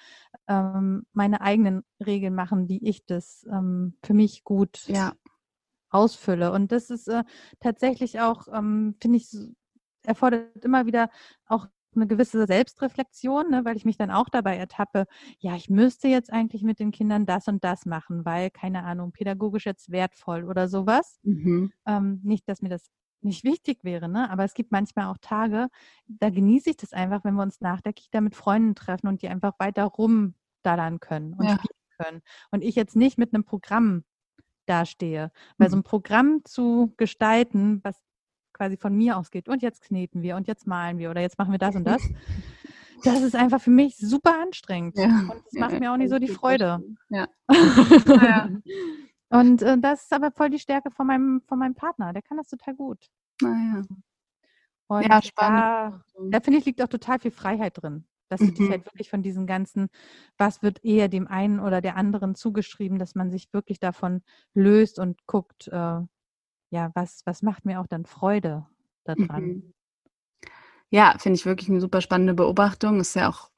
[0.49, 5.12] ähm, meine eigenen Regeln machen, wie ich das ähm, für mich gut ja.
[5.90, 6.51] ausfülle.
[6.51, 7.25] Und das ist äh,
[7.61, 9.29] tatsächlich auch, ähm, finde ich,
[10.05, 11.11] erfordert immer wieder
[11.47, 15.07] auch eine gewisse Selbstreflexion, ne, weil ich mich dann auch dabei ertappe,
[15.38, 19.12] ja, ich müsste jetzt eigentlich mit den Kindern das und das machen, weil, keine Ahnung,
[19.12, 21.19] pädagogisch jetzt wertvoll oder sowas.
[21.23, 21.73] Mhm.
[21.87, 22.90] Ähm, nicht, dass mir das
[23.24, 24.30] nicht wichtig wäre, ne?
[24.30, 25.68] aber es gibt manchmal auch Tage,
[26.06, 29.22] da genieße ich das einfach, wenn wir uns nach der Kita mit Freunden treffen und
[29.22, 31.56] die einfach weiter rumdallern können und ja.
[31.56, 32.22] spielen können.
[32.50, 34.04] Und ich jetzt nicht mit einem Programm
[34.66, 35.30] dastehe.
[35.58, 35.80] Weil so mhm.
[35.80, 38.00] ein Programm zu gestalten, was
[38.52, 39.48] quasi von mir ausgeht.
[39.48, 42.02] Und jetzt kneten wir und jetzt malen wir oder jetzt machen wir das und das.
[43.02, 44.96] Das ist einfach für mich super anstrengend.
[44.96, 45.06] Ja.
[45.06, 46.80] Und das macht ja, mir auch nicht so die Freude.
[47.10, 47.28] Ja.
[49.35, 52.12] Und äh, das ist aber voll die Stärke von meinem, von meinem Partner.
[52.12, 53.11] Der kann das total gut.
[53.40, 53.83] Naja.
[54.88, 55.61] Ah, und ja, spannend.
[55.61, 58.05] Da, da finde ich, liegt auch total viel Freiheit drin.
[58.29, 58.47] Dass mhm.
[58.47, 59.88] du dich halt wirklich von diesen ganzen,
[60.38, 64.23] was wird eher dem einen oder der anderen zugeschrieben, dass man sich wirklich davon
[64.55, 66.01] löst und guckt, äh,
[66.70, 68.66] ja, was, was macht mir auch dann Freude
[69.03, 69.44] daran?
[69.44, 69.75] Mhm.
[70.90, 73.01] Ja, finde ich wirklich eine super spannende Beobachtung.
[73.01, 73.51] Ist ja auch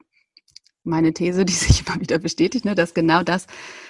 [0.87, 3.47] meine These, die sich immer wieder bestätigt, ne, dass genau das,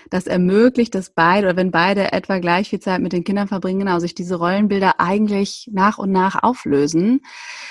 [0.10, 3.80] das ermöglicht, dass beide oder wenn beide etwa gleich viel Zeit mit den Kindern verbringen,
[3.80, 7.22] genau sich diese Rollenbilder eigentlich nach und nach auflösen.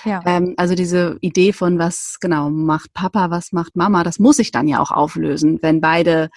[0.05, 0.23] Ja.
[0.25, 4.51] Ähm, also diese Idee von was genau macht Papa, was macht Mama, das muss sich
[4.51, 6.31] dann ja auch auflösen, wenn beide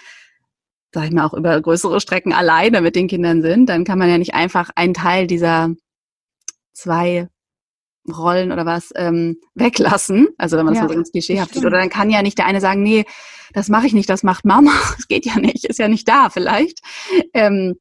[0.92, 4.10] sag ich mal, auch über größere Strecken alleine mit den Kindern sind, dann kann man
[4.10, 5.70] ja nicht einfach einen Teil dieser
[6.74, 7.28] zwei
[8.08, 10.30] Rollen oder was ähm, weglassen.
[10.38, 11.66] Also wenn man ja, das so ganz klischeehaft sieht.
[11.66, 13.06] Oder dann kann ja nicht der eine sagen, nee,
[13.54, 14.72] das mache ich nicht, das macht Mama.
[14.96, 16.80] Das geht ja nicht, ist ja nicht da vielleicht.
[17.34, 17.76] Ähm,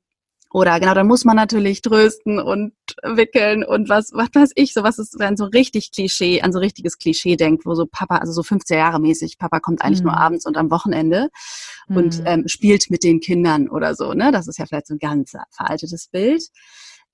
[0.51, 4.83] oder genau, dann muss man natürlich trösten und wickeln und was, was weiß ich, so
[4.83, 8.33] was ist, wenn so richtig Klischee, an so richtiges Klischee denkt, wo so Papa, also
[8.33, 10.07] so 15 Jahre mäßig, Papa kommt eigentlich mhm.
[10.07, 11.29] nur abends und am Wochenende
[11.87, 11.97] mhm.
[11.97, 14.33] und ähm, spielt mit den Kindern oder so, ne?
[14.33, 16.43] Das ist ja vielleicht so ein ganz veraltetes Bild.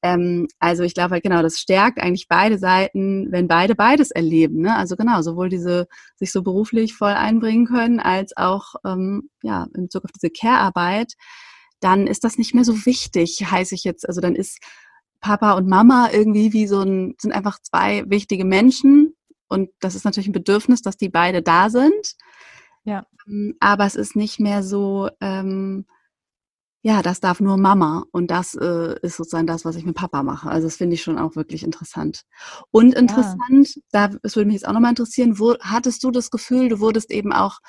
[0.05, 4.61] Ähm, also ich glaube halt genau, das stärkt eigentlich beide Seiten, wenn beide beides erleben,
[4.61, 4.77] ne?
[4.77, 9.85] Also genau, sowohl diese sich so beruflich voll einbringen können, als auch ähm, ja, in
[9.85, 11.15] Bezug auf diese Care-Arbeit
[11.85, 14.09] dann ist das nicht mehr so wichtig, heiße ich jetzt.
[14.09, 14.59] Also dann ist
[15.21, 19.15] Papa und Mama irgendwie wie so ein, sind einfach zwei wichtige Menschen.
[19.49, 22.17] Und das ist natürlich ein Bedürfnis, dass die beide da sind.
[22.85, 23.07] Ja.
[23.27, 25.85] Ähm, aber es ist nicht mehr so, ähm,
[26.87, 30.23] ja, das darf nur Mama und das äh, ist sozusagen das, was ich mit Papa
[30.23, 30.51] mache.
[30.51, 32.25] Also das finde ich schon auch wirklich interessant.
[32.71, 34.09] Und interessant, ja.
[34.09, 37.11] da es würde mich jetzt auch nochmal interessieren, wo, hattest du das Gefühl, du wurdest
[37.11, 37.61] eben auch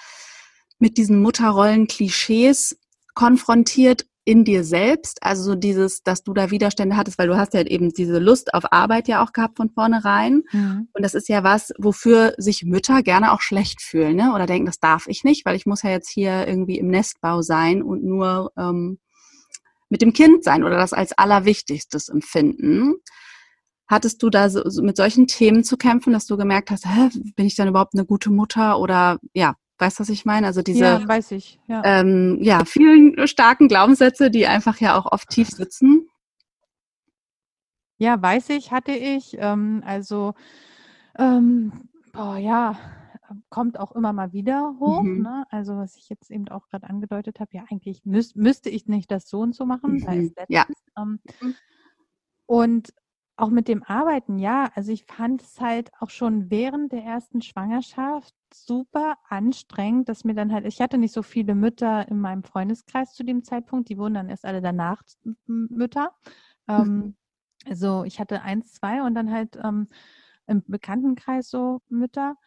[0.80, 2.78] mit diesen Mutterrollen-Klischees
[3.13, 7.54] konfrontiert in dir selbst, also so dieses, dass du da Widerstände hattest, weil du hast
[7.54, 10.43] ja eben diese Lust auf Arbeit ja auch gehabt von vornherein.
[10.51, 10.89] Mhm.
[10.91, 14.34] Und das ist ja was, wofür sich Mütter gerne auch schlecht fühlen, ne?
[14.34, 17.43] Oder denken, das darf ich nicht, weil ich muss ja jetzt hier irgendwie im Nestbau
[17.43, 18.97] sein und nur ähm,
[19.95, 22.95] mit dem Kind sein oder das als allerwichtigstes empfinden.
[23.88, 27.45] Hattest du da so, mit solchen Themen zu kämpfen, dass du gemerkt hast, hä, bin
[27.45, 30.47] ich dann überhaupt eine gute Mutter oder ja, Weißt du, was ich meine?
[30.47, 31.60] Also diese ja, weiß ich.
[31.67, 31.81] Ja.
[31.84, 36.08] Ähm, ja, vielen starken Glaubenssätze, die einfach ja auch oft tief sitzen.
[37.97, 39.36] Ja, weiß ich, hatte ich.
[39.38, 40.34] Ähm, also,
[41.19, 42.77] ähm, boah, ja,
[43.49, 45.03] kommt auch immer mal wieder hoch.
[45.03, 45.21] Mhm.
[45.21, 45.45] Ne?
[45.49, 49.11] Also was ich jetzt eben auch gerade angedeutet habe, ja, eigentlich müß, müsste ich nicht
[49.11, 49.93] das so und so machen.
[49.93, 50.05] Mhm.
[50.05, 50.65] Da ist letztens, ja.
[50.97, 51.55] Ähm, mhm.
[52.45, 52.93] Und
[53.38, 57.41] auch mit dem Arbeiten, ja, also ich fand es halt auch schon während der ersten
[57.41, 62.43] Schwangerschaft super anstrengend, dass mir dann halt, ich hatte nicht so viele Mütter in meinem
[62.43, 65.03] Freundeskreis zu dem Zeitpunkt, die wurden dann erst alle danach
[65.47, 66.15] Mütter.
[66.69, 67.15] Ähm,
[67.67, 69.89] also ich hatte eins, zwei und dann halt ähm,
[70.47, 72.38] im Bekanntenkreis so Mütter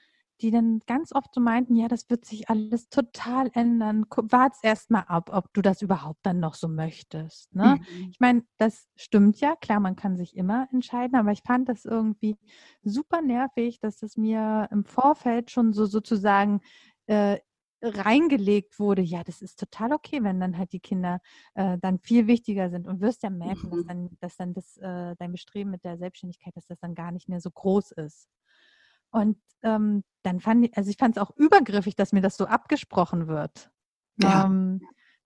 [0.40, 4.06] die dann ganz oft so meinten, ja, das wird sich alles total ändern.
[4.08, 7.54] Wart erst mal ab, ob du das überhaupt dann noch so möchtest.
[7.54, 7.78] Ne?
[7.80, 8.08] Mhm.
[8.10, 11.84] Ich meine, das stimmt ja, klar, man kann sich immer entscheiden, aber ich fand das
[11.84, 12.36] irgendwie
[12.82, 16.60] super nervig, dass das mir im Vorfeld schon so sozusagen
[17.06, 17.38] äh,
[17.80, 21.20] reingelegt wurde, ja, das ist total okay, wenn dann halt die Kinder
[21.54, 23.70] äh, dann viel wichtiger sind und wirst ja merken, mhm.
[23.70, 27.12] dass dann, dass dann das, äh, dein Bestreben mit der Selbstständigkeit, dass das dann gar
[27.12, 28.28] nicht mehr so groß ist.
[29.10, 32.46] Und ähm, dann fand ich, also ich fand es auch übergriffig, dass mir das so
[32.46, 33.70] abgesprochen wird.
[34.20, 34.44] Ja.
[34.46, 34.80] Ähm,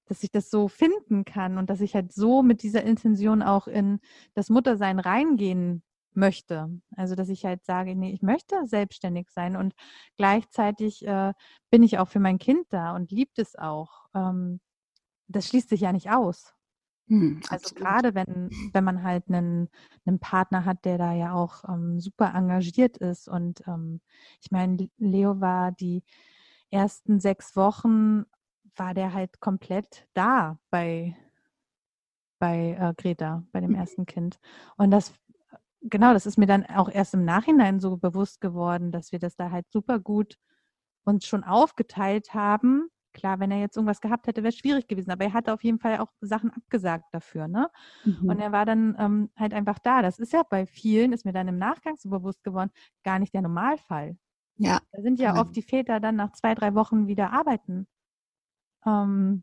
[0.06, 3.66] dass ich das so finden kann und dass ich halt so mit dieser Intention auch
[3.66, 4.00] in
[4.34, 5.82] das Muttersein reingehen
[6.14, 6.68] möchte.
[6.96, 9.74] Also dass ich halt sage, nee, ich möchte selbstständig sein und
[10.16, 11.32] gleichzeitig äh,
[11.70, 14.06] bin ich auch für mein Kind da und liebt es auch.
[14.14, 14.60] Ähm,
[15.28, 16.54] das schließt sich ja nicht aus.
[17.12, 19.68] Hm, also gerade wenn, wenn man halt einen,
[20.06, 23.28] einen Partner hat, der da ja auch ähm, super engagiert ist.
[23.28, 24.00] Und ähm,
[24.40, 26.04] ich meine, Leo war die
[26.70, 28.24] ersten sechs Wochen,
[28.76, 31.14] war der halt komplett da bei,
[32.38, 33.76] bei äh, Greta, bei dem mhm.
[33.76, 34.40] ersten Kind.
[34.78, 35.12] Und das,
[35.82, 39.36] genau, das ist mir dann auch erst im Nachhinein so bewusst geworden, dass wir das
[39.36, 40.38] da halt super gut
[41.04, 45.10] uns schon aufgeteilt haben Klar, wenn er jetzt irgendwas gehabt hätte, wäre es schwierig gewesen.
[45.10, 47.48] Aber er hatte auf jeden Fall auch Sachen abgesagt dafür.
[47.48, 47.68] Ne?
[48.04, 48.28] Mhm.
[48.28, 50.02] Und er war dann ähm, halt einfach da.
[50.02, 52.70] Das ist ja bei vielen, ist mir dann im Nachgang so bewusst geworden,
[53.04, 54.16] gar nicht der Normalfall.
[54.56, 54.80] Ja.
[54.92, 55.38] Da sind ja mhm.
[55.40, 57.86] oft die Väter dann nach zwei, drei Wochen wieder arbeiten.
[58.86, 59.42] Ähm,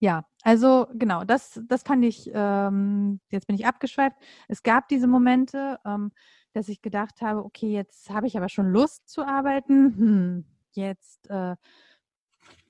[0.00, 4.16] ja, also genau, das, das fand ich, ähm, jetzt bin ich abgeschweift.
[4.46, 6.12] Es gab diese Momente, ähm,
[6.52, 9.96] dass ich gedacht habe, okay, jetzt habe ich aber schon Lust zu arbeiten.
[9.96, 11.56] Hm, jetzt äh,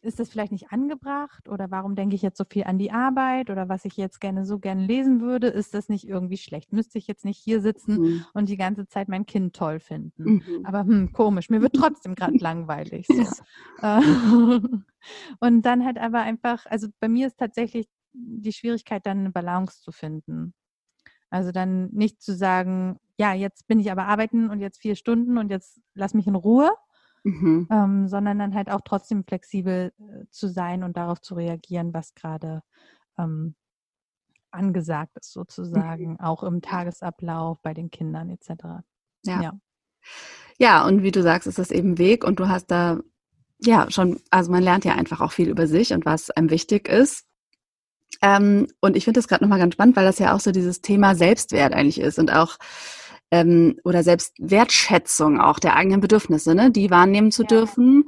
[0.08, 3.50] ist das vielleicht nicht angebracht oder warum denke ich jetzt so viel an die Arbeit
[3.50, 6.72] oder was ich jetzt gerne so gerne lesen würde, ist das nicht irgendwie schlecht?
[6.72, 8.24] Müsste ich jetzt nicht hier sitzen mhm.
[8.32, 10.24] und die ganze Zeit mein Kind toll finden?
[10.24, 10.64] Mhm.
[10.64, 13.06] Aber hm, komisch, mir wird trotzdem gerade langweilig.
[13.82, 14.00] Ja.
[14.00, 14.02] Äh,
[15.40, 19.80] und dann halt aber einfach, also bei mir ist tatsächlich die Schwierigkeit, dann eine Balance
[19.82, 20.54] zu finden.
[21.30, 25.36] Also dann nicht zu sagen, ja, jetzt bin ich aber arbeiten und jetzt vier Stunden
[25.36, 26.70] und jetzt lass mich in Ruhe,
[27.28, 27.68] mhm.
[27.70, 32.14] ähm, sondern dann halt auch trotzdem flexibel äh, zu sein und darauf zu reagieren, was
[32.14, 32.62] gerade
[33.18, 33.54] ähm,
[34.50, 36.20] angesagt ist, sozusagen, mhm.
[36.20, 38.50] auch im Tagesablauf bei den Kindern etc.
[39.24, 39.42] Ja.
[39.42, 39.52] ja.
[40.58, 42.98] Ja, und wie du sagst, ist das eben Weg und du hast da
[43.60, 46.88] ja schon, also man lernt ja einfach auch viel über sich und was einem wichtig
[46.88, 47.26] ist.
[48.22, 50.80] Ähm, und ich finde das gerade nochmal ganz spannend, weil das ja auch so dieses
[50.80, 52.56] Thema Selbstwert eigentlich ist und auch
[53.30, 57.48] ähm, oder selbst Wertschätzung auch der eigenen Bedürfnisse, ne, die wahrnehmen zu ja.
[57.48, 58.04] dürfen.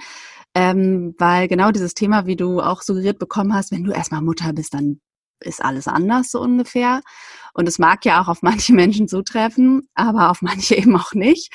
[0.55, 4.53] Ähm, weil genau dieses Thema, wie du auch suggeriert bekommen hast, wenn du erstmal Mutter
[4.53, 5.01] bist, dann
[5.41, 7.03] ist alles anders so ungefähr.
[7.55, 11.53] Und es mag ja auch auf manche Menschen zutreffen, aber auf manche eben auch nicht.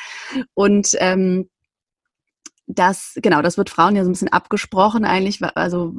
[0.53, 1.49] Und ähm,
[2.67, 5.93] das, genau, das wird Frauen ja so ein bisschen abgesprochen eigentlich, also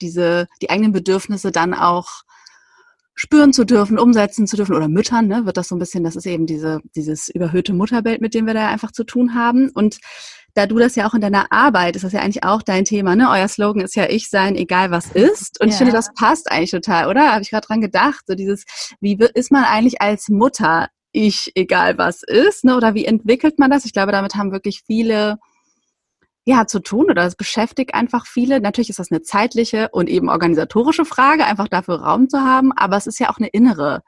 [0.00, 2.22] diese, die eigenen Bedürfnisse dann auch
[3.14, 6.16] spüren zu dürfen, umsetzen zu dürfen oder Müttern, ne, wird das so ein bisschen, das
[6.16, 9.70] ist eben diese, dieses überhöhte Mutterbild, mit dem wir da einfach zu tun haben.
[9.74, 9.98] Und
[10.54, 13.16] da du das ja auch in deiner Arbeit, ist das ja eigentlich auch dein Thema,
[13.16, 13.28] ne?
[13.30, 15.60] Euer Slogan ist ja ich sein, egal was ist.
[15.60, 15.72] Und ja.
[15.72, 17.32] ich finde, das passt eigentlich total, oder?
[17.32, 18.64] Habe ich gerade dran gedacht, so dieses,
[19.00, 22.76] wie ist man eigentlich als Mutter ich, egal was ist, ne?
[22.76, 23.84] Oder wie entwickelt man das?
[23.84, 25.38] Ich glaube, damit haben wirklich viele
[26.44, 28.60] ja, zu tun oder es beschäftigt einfach viele.
[28.60, 32.96] Natürlich ist das eine zeitliche und eben organisatorische Frage, einfach dafür Raum zu haben, aber
[32.96, 34.02] es ist ja auch eine innere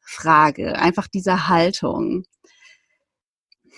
[0.00, 2.24] Frage, einfach diese Haltung.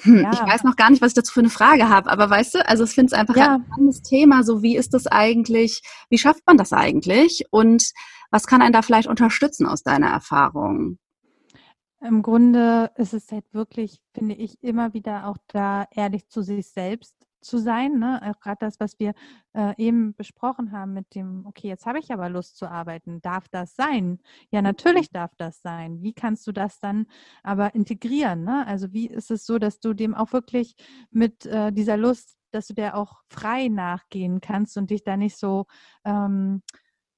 [0.02, 0.30] Hm, ja.
[0.32, 2.68] Ich weiß noch gar nicht, was ich dazu für eine Frage habe, aber weißt du,
[2.68, 3.54] also ich finde es einfach ja.
[3.54, 7.92] ein spannendes Thema, so wie ist das eigentlich, wie schafft man das eigentlich und
[8.30, 10.98] was kann einen da vielleicht unterstützen aus deiner Erfahrung?
[12.00, 16.66] Im Grunde ist es halt wirklich, finde ich, immer wieder auch da ehrlich zu sich
[16.66, 17.98] selbst zu sein.
[17.98, 18.20] Ne?
[18.22, 19.14] Auch gerade das, was wir
[19.54, 23.20] äh, eben besprochen haben mit dem, okay, jetzt habe ich aber Lust zu arbeiten.
[23.20, 24.20] Darf das sein?
[24.50, 24.64] Ja, mhm.
[24.64, 26.02] natürlich darf das sein.
[26.02, 27.06] Wie kannst du das dann
[27.42, 28.44] aber integrieren?
[28.44, 28.66] Ne?
[28.66, 30.74] Also wie ist es so, dass du dem auch wirklich
[31.10, 35.36] mit äh, dieser Lust, dass du der auch frei nachgehen kannst und dich da nicht
[35.36, 35.66] so
[36.04, 36.62] ähm,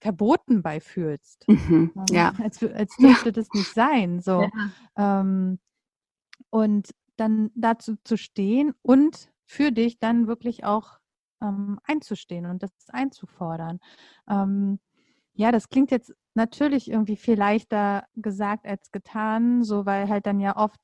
[0.05, 1.49] verboten beifühlst.
[1.49, 2.05] Mhm, ne?
[2.11, 2.35] ja.
[2.43, 3.33] Als, als dürfte ja.
[3.33, 4.21] das nicht sein.
[4.25, 4.43] So.
[4.97, 5.21] Ja.
[5.21, 5.59] Ähm,
[6.51, 10.99] und dann dazu zu stehen und für dich dann wirklich auch
[11.43, 13.81] ähm, einzustehen und das einzufordern.
[14.29, 14.81] Ähm,
[15.35, 20.41] ja, das klingt jetzt natürlich irgendwie viel leichter gesagt als getan, so weil halt dann
[20.41, 20.81] ja oft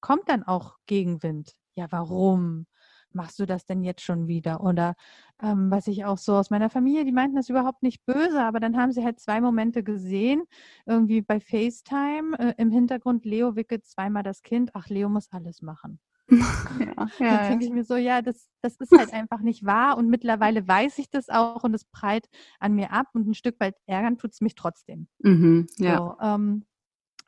[0.00, 1.54] kommt dann auch Gegenwind.
[1.76, 2.66] Ja, warum?
[3.14, 4.62] machst du das denn jetzt schon wieder?
[4.62, 4.94] Oder
[5.42, 8.60] ähm, was ich auch so aus meiner Familie, die meinten das überhaupt nicht böse, aber
[8.60, 10.44] dann haben sie halt zwei Momente gesehen,
[10.86, 15.62] irgendwie bei FaceTime äh, im Hintergrund, Leo wickelt zweimal das Kind, ach, Leo muss alles
[15.62, 16.00] machen.
[16.30, 19.96] Ja, ja, dann denke ich mir so, ja, das, das ist halt einfach nicht wahr
[19.98, 23.60] und mittlerweile weiß ich das auch und es prallt an mir ab und ein Stück
[23.60, 25.08] weit ärgern tut es mich trotzdem.
[25.18, 25.98] Mhm, ja.
[25.98, 26.64] So, ähm,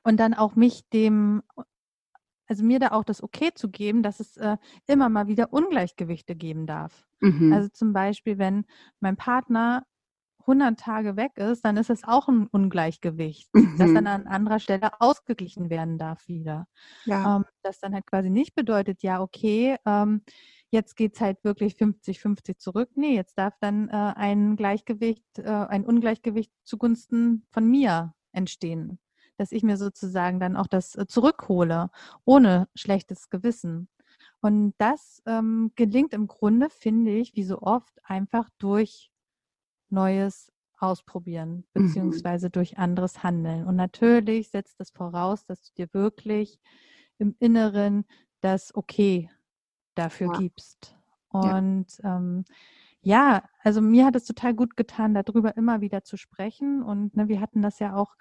[0.03, 1.43] und dann auch mich dem
[2.49, 6.37] also mir da auch das Okay zu geben, dass es äh, immer mal wieder Ungleichgewichte
[6.37, 7.07] geben darf.
[7.21, 7.53] Mhm.
[7.53, 8.67] Also zum Beispiel, wenn
[9.01, 9.85] mein Partner
[10.47, 13.77] 100 Tage weg ist, dann ist es auch ein Ungleichgewicht, mhm.
[13.79, 16.67] das dann an anderer Stelle ausgeglichen werden darf wieder.
[17.05, 17.37] Ja.
[17.37, 20.23] Ähm, das dann halt quasi nicht bedeutet, ja, okay, ähm,
[20.71, 22.91] jetzt geht es halt wirklich 50-50 zurück.
[22.95, 28.99] Nee, jetzt darf dann äh, ein Gleichgewicht, äh, ein Ungleichgewicht zugunsten von mir entstehen
[29.39, 31.91] dass ich mir sozusagen dann auch das äh, zurückhole,
[32.25, 33.89] ohne schlechtes Gewissen.
[34.41, 39.11] Und das ähm, gelingt im Grunde, finde ich, wie so oft, einfach durch
[39.89, 41.87] Neues ausprobieren, mhm.
[41.87, 42.53] beziehungsweise mhm.
[42.53, 43.67] durch anderes Handeln.
[43.67, 46.61] Und natürlich setzt das voraus, dass du dir wirklich
[47.19, 48.05] im Inneren
[48.41, 49.31] das Okay
[49.95, 50.39] dafür ja.
[50.39, 50.97] gibst.
[51.29, 52.17] Und ja.
[52.17, 52.45] Ähm,
[53.01, 56.83] ja, also mir hat es total gut getan, darüber immer wieder zu sprechen.
[56.83, 58.17] Und ne, wir hatten das ja auch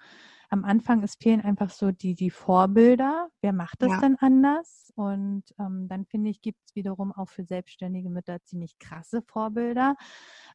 [0.50, 3.28] am Anfang, es fehlen einfach so die, die Vorbilder.
[3.40, 4.00] Wer macht das ja.
[4.00, 4.92] denn anders?
[4.94, 9.96] Und ähm, dann finde ich, gibt es wiederum auch für selbstständige Mütter ziemlich krasse Vorbilder,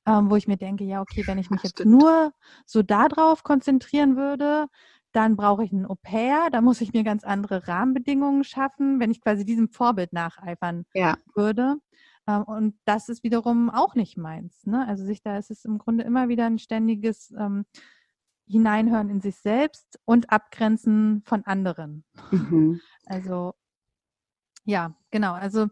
[0.06, 2.34] ähm, wo ich mir denke, ja, okay, wenn ich mich jetzt nur
[2.66, 4.68] so darauf konzentrieren würde,
[5.12, 9.22] dann brauche ich ein Au-pair, da muss ich mir ganz andere Rahmenbedingungen schaffen, wenn ich
[9.22, 11.18] quasi diesem Vorbild nacheifern ja.
[11.36, 11.76] würde.
[12.28, 14.66] Ähm, und das ist wiederum auch nicht meins.
[14.66, 14.88] Ne?
[14.88, 17.66] Also sich da ist es im Grunde immer wieder ein ständiges ähm,
[18.52, 22.04] hineinhören in sich selbst und abgrenzen von anderen.
[22.32, 22.82] Mhm.
[23.06, 23.54] Also
[24.66, 25.34] ja, genau.
[25.34, 25.68] Also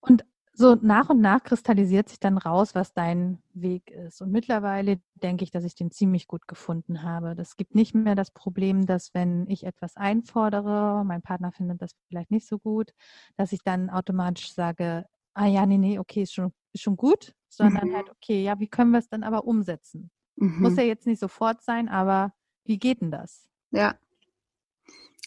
[0.00, 0.24] und
[0.58, 4.20] so nach und nach kristallisiert sich dann raus, was dein Weg ist.
[4.20, 7.36] Und mittlerweile denke ich, dass ich den ziemlich gut gefunden habe.
[7.36, 11.92] Das gibt nicht mehr das Problem, dass wenn ich etwas einfordere, mein Partner findet das
[12.08, 12.92] vielleicht nicht so gut,
[13.36, 17.34] dass ich dann automatisch sage, ah ja, nee, nee, okay, ist schon, ist schon gut,
[17.48, 17.94] sondern mhm.
[17.94, 20.10] halt, okay, ja, wie können wir es dann aber umsetzen?
[20.38, 20.62] Mhm.
[20.62, 22.32] Muss ja jetzt nicht sofort sein, aber
[22.64, 23.48] wie geht denn das?
[23.70, 23.94] Ja.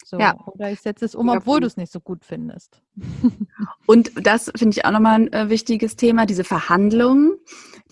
[0.04, 0.36] So, ja.
[0.46, 2.82] Oder ich setze es um, obwohl du es nicht so gut findest.
[3.86, 7.38] Und das finde ich auch nochmal ein äh, wichtiges Thema, diese Verhandlungen,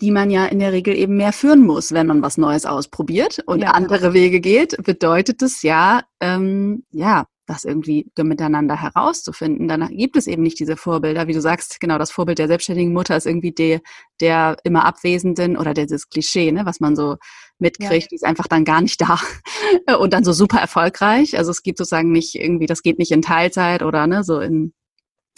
[0.01, 3.39] die man ja in der Regel eben mehr führen muss, wenn man was Neues ausprobiert
[3.45, 3.71] und ja.
[3.71, 9.67] andere Wege geht, bedeutet es ja, ähm, ja, das irgendwie miteinander herauszufinden.
[9.67, 12.93] Dann gibt es eben nicht diese Vorbilder, wie du sagst, genau, das Vorbild der selbstständigen
[12.93, 13.81] Mutter ist irgendwie der,
[14.21, 17.17] der immer Abwesenden oder dieses Klischee, ne, was man so
[17.59, 18.07] mitkriegt, ja.
[18.09, 19.01] die ist einfach dann gar nicht
[19.85, 21.37] da und dann so super erfolgreich.
[21.37, 24.73] Also es gibt sozusagen nicht irgendwie, das geht nicht in Teilzeit oder ne, so in,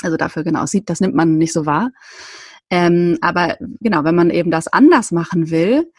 [0.04, 1.90] also dafür genau, sieht, das nimmt man nicht so wahr.
[2.70, 5.92] Ähm, aber genau, wenn man eben das anders machen will,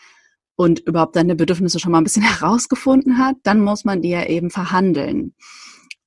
[0.56, 4.24] und überhaupt seine Bedürfnisse schon mal ein bisschen herausgefunden hat, dann muss man die ja
[4.26, 5.34] eben verhandeln.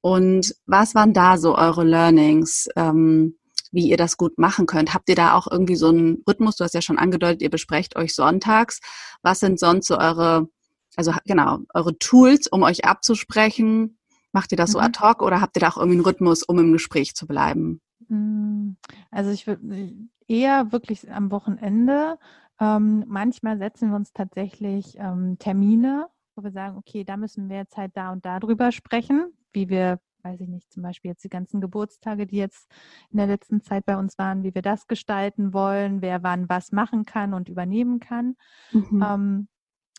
[0.02, 3.36] Und was waren da so eure Learnings, ähm,
[3.72, 4.94] wie ihr das gut machen könnt?
[4.94, 6.56] Habt ihr da auch irgendwie so einen Rhythmus?
[6.56, 8.80] Du hast ja schon angedeutet, ihr besprecht euch sonntags.
[9.22, 10.48] Was sind sonst so eure,
[10.96, 13.98] also genau, eure Tools, um euch abzusprechen?
[14.32, 14.74] Macht ihr das mhm.
[14.74, 17.28] so ad hoc oder habt ihr da auch irgendwie einen Rhythmus, um im Gespräch zu
[17.28, 17.82] bleiben?
[18.08, 18.78] Hm,
[19.12, 19.94] also ich würde
[20.28, 22.18] eher wirklich am Wochenende.
[22.60, 27.58] Ähm, manchmal setzen wir uns tatsächlich ähm, Termine, wo wir sagen, okay, da müssen wir
[27.58, 31.24] jetzt halt da und da drüber sprechen wie wir, weiß ich nicht, zum Beispiel jetzt
[31.24, 32.70] die ganzen Geburtstage, die jetzt
[33.10, 36.72] in der letzten Zeit bei uns waren, wie wir das gestalten wollen, wer wann was
[36.72, 38.36] machen kann und übernehmen kann.
[38.72, 39.02] Mhm.
[39.04, 39.48] Ähm,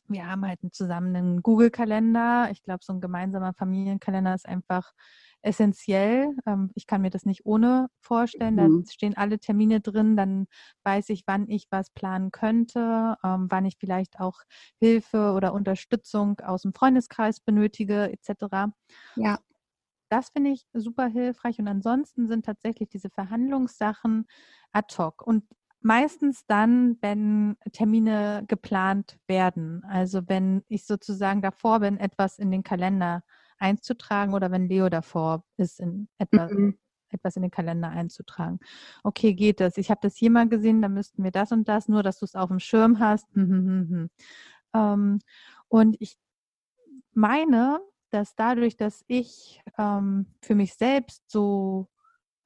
[0.09, 2.49] wir haben halt zusammen einen Google-Kalender.
[2.51, 4.93] Ich glaube, so ein gemeinsamer Familienkalender ist einfach
[5.43, 6.35] essentiell.
[6.47, 8.55] Ähm, ich kann mir das nicht ohne vorstellen.
[8.55, 8.85] Mhm.
[8.85, 10.17] Da stehen alle Termine drin.
[10.17, 10.47] Dann
[10.85, 14.41] weiß ich, wann ich was planen könnte, ähm, wann ich vielleicht auch
[14.79, 18.73] Hilfe oder Unterstützung aus dem Freundeskreis benötige, etc.
[19.17, 19.39] Ja.
[20.09, 21.59] Das finde ich super hilfreich.
[21.59, 24.27] Und ansonsten sind tatsächlich diese Verhandlungssachen
[24.73, 25.27] ad hoc.
[25.27, 25.45] Und
[25.81, 29.85] meistens dann, wenn Termine geplant werden.
[29.85, 33.23] Also wenn ich sozusagen davor bin, etwas in den Kalender
[33.59, 36.79] einzutragen oder wenn Leo davor ist, in etwa, mhm.
[37.11, 38.59] etwas in den Kalender einzutragen.
[39.03, 39.77] Okay, geht das?
[39.77, 42.25] Ich habe das hier mal gesehen, da müssten wir das und das, nur dass du
[42.25, 43.27] es auf dem Schirm hast.
[43.35, 44.11] Hm, hm, hm,
[44.75, 45.19] ähm,
[45.69, 46.17] und ich
[47.13, 47.81] meine,
[48.11, 51.89] dass dadurch, dass ich ähm, für mich selbst so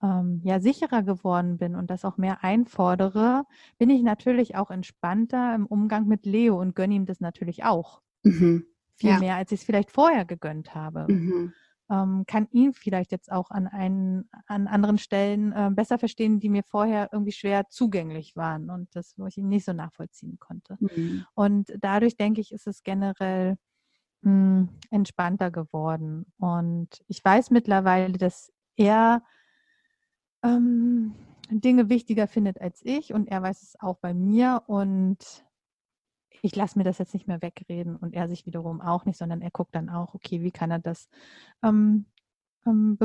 [0.02, 3.44] ähm, ja sicherer geworden bin und das auch mehr einfordere,
[3.78, 8.02] bin ich natürlich auch entspannter im Umgang mit Leo und gönne ihm das natürlich auch.
[8.24, 8.66] Mhm.
[8.96, 9.18] Viel ja.
[9.18, 11.06] mehr, als ich es vielleicht vorher gegönnt habe.
[11.08, 11.52] Mhm.
[11.90, 16.48] Ähm, kann ihn vielleicht jetzt auch an, einen, an anderen Stellen äh, besser verstehen, die
[16.48, 20.76] mir vorher irgendwie schwer zugänglich waren und das, wo ich ihn nicht so nachvollziehen konnte.
[20.80, 21.26] Mhm.
[21.34, 23.56] Und dadurch denke ich, ist es generell
[24.22, 26.26] mh, hm, entspannter geworden.
[26.38, 29.22] Und ich weiß mittlerweile, dass er
[30.42, 31.14] ähm,
[31.50, 35.44] Dinge wichtiger findet als ich und er weiß es auch bei mir und
[36.42, 39.42] ich lasse mir das jetzt nicht mehr wegreden und er sich wiederum auch nicht, sondern
[39.42, 41.08] er guckt dann auch, okay, wie kann er das,
[41.62, 42.06] ähm,
[42.66, 42.98] ähm,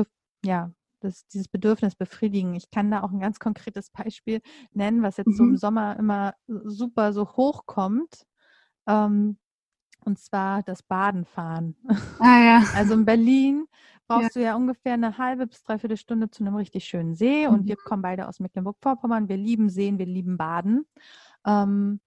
[0.44, 2.54] ja, das, dieses Bedürfnis befriedigen.
[2.54, 4.40] Ich kann da auch ein ganz konkretes Beispiel
[4.72, 5.34] nennen, was jetzt mhm.
[5.34, 5.56] so im mhm.
[5.56, 8.26] Sommer immer super so hochkommt.
[8.88, 9.38] Ähm,
[10.08, 11.76] und zwar das Badenfahren.
[12.18, 12.64] Ah, ja.
[12.74, 13.66] Also in Berlin
[14.08, 14.40] brauchst ja.
[14.40, 17.46] du ja ungefähr eine halbe bis dreiviertel Stunde zu einem richtig schönen See.
[17.46, 17.54] Mhm.
[17.54, 19.28] Und wir kommen beide aus Mecklenburg-Vorpommern.
[19.28, 20.86] Wir lieben Seen, wir lieben Baden.
[21.46, 22.00] Ähm,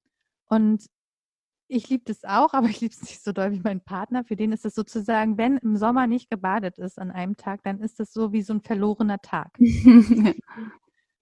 [0.48, 0.86] und
[1.68, 4.24] ich liebe das auch, aber ich liebe es nicht so doll wie mein Partner.
[4.24, 7.80] Für den ist es sozusagen, wenn im Sommer nicht gebadet ist an einem Tag, dann
[7.80, 9.52] ist es so wie so ein verlorener Tag.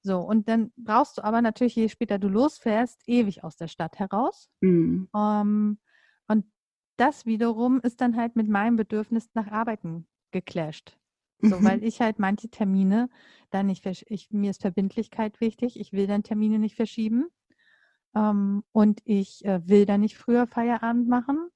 [0.02, 4.00] so, und dann brauchst du aber natürlich, je später du losfährst, ewig aus der Stadt
[4.00, 4.50] heraus.
[4.62, 5.10] Mhm.
[5.12, 5.78] Um, ähm,
[7.00, 10.98] das wiederum ist dann halt mit meinem Bedürfnis nach Arbeiten geclasht.
[11.42, 11.64] So, mhm.
[11.64, 13.10] weil ich halt manche Termine
[13.50, 17.28] dann nicht, ich, mir ist Verbindlichkeit wichtig, ich will dann Termine nicht verschieben.
[18.14, 21.50] Ähm, und ich äh, will dann nicht früher Feierabend machen.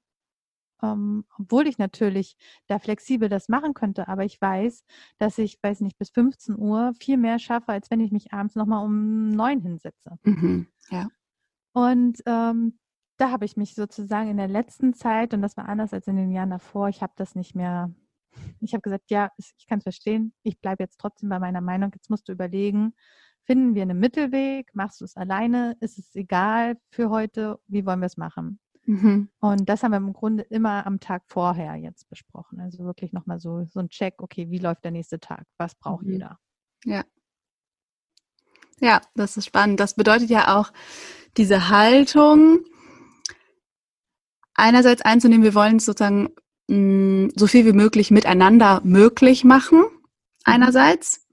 [0.82, 2.38] Ähm, obwohl ich natürlich
[2.68, 4.84] da flexibel das machen könnte, aber ich weiß,
[5.18, 8.56] dass ich, weiß nicht, bis 15 Uhr viel mehr schaffe, als wenn ich mich abends
[8.56, 10.18] nochmal um neun hinsetze.
[10.24, 10.68] Mhm.
[10.90, 11.08] Ja.
[11.74, 12.80] Und ähm,
[13.18, 16.16] da habe ich mich sozusagen in der letzten Zeit, und das war anders als in
[16.16, 17.94] den Jahren davor, ich habe das nicht mehr,
[18.60, 21.92] ich habe gesagt, ja, ich kann es verstehen, ich bleibe jetzt trotzdem bei meiner Meinung,
[21.94, 22.94] jetzt musst du überlegen,
[23.46, 28.00] finden wir einen Mittelweg, machst du es alleine, ist es egal für heute, wie wollen
[28.00, 28.60] wir es machen?
[28.86, 29.30] Mhm.
[29.40, 32.60] Und das haben wir im Grunde immer am Tag vorher jetzt besprochen.
[32.60, 35.46] Also wirklich nochmal so, so ein Check, okay, wie läuft der nächste Tag?
[35.58, 36.12] Was braucht mhm.
[36.12, 36.40] jeder?
[36.84, 37.04] Ja.
[38.80, 39.80] Ja, das ist spannend.
[39.80, 40.74] Das bedeutet ja auch
[41.38, 42.66] diese Haltung,
[44.56, 46.30] einerseits einzunehmen, wir wollen sozusagen
[46.68, 50.00] mh, mm, so viel wie möglich miteinander möglich machen, mhm.
[50.44, 51.26] einerseits,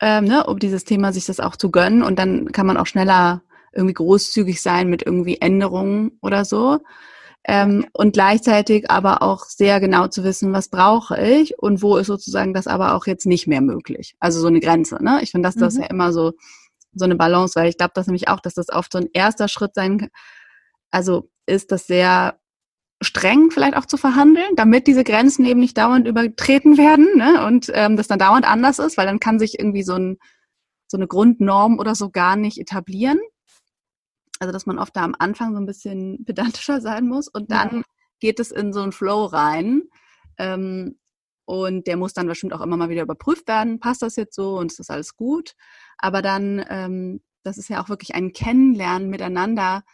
[0.00, 2.86] ähm, ne, um dieses Thema sich das auch zu gönnen und dann kann man auch
[2.86, 3.42] schneller
[3.72, 6.78] irgendwie großzügig sein mit irgendwie Änderungen oder so.
[7.48, 12.08] Ähm, und gleichzeitig aber auch sehr genau zu wissen, was brauche ich und wo ist
[12.08, 14.16] sozusagen das aber auch jetzt nicht mehr möglich.
[14.18, 15.02] Also so eine Grenze.
[15.02, 15.20] Ne?
[15.22, 15.82] Ich finde, dass das mhm.
[15.82, 16.32] ja immer so
[16.96, 19.48] so eine Balance, weil ich glaube, dass nämlich auch, dass das oft so ein erster
[19.48, 20.10] Schritt sein kann.
[20.90, 22.38] Also ist das sehr
[23.02, 27.44] streng vielleicht auch zu verhandeln, damit diese Grenzen eben nicht dauernd übertreten werden ne?
[27.46, 30.18] und ähm, das dann dauernd anders ist, weil dann kann sich irgendwie so, ein,
[30.88, 33.18] so eine Grundnorm oder so gar nicht etablieren.
[34.38, 37.76] Also dass man oft da am Anfang so ein bisschen pedantischer sein muss und dann
[37.78, 37.82] ja.
[38.20, 39.82] geht es in so einen Flow rein.
[40.38, 40.98] Ähm,
[41.46, 44.58] und der muss dann bestimmt auch immer mal wieder überprüft werden, passt das jetzt so
[44.58, 45.54] und ist das alles gut.
[45.96, 49.84] Aber dann, ähm, das ist ja auch wirklich ein Kennenlernen miteinander,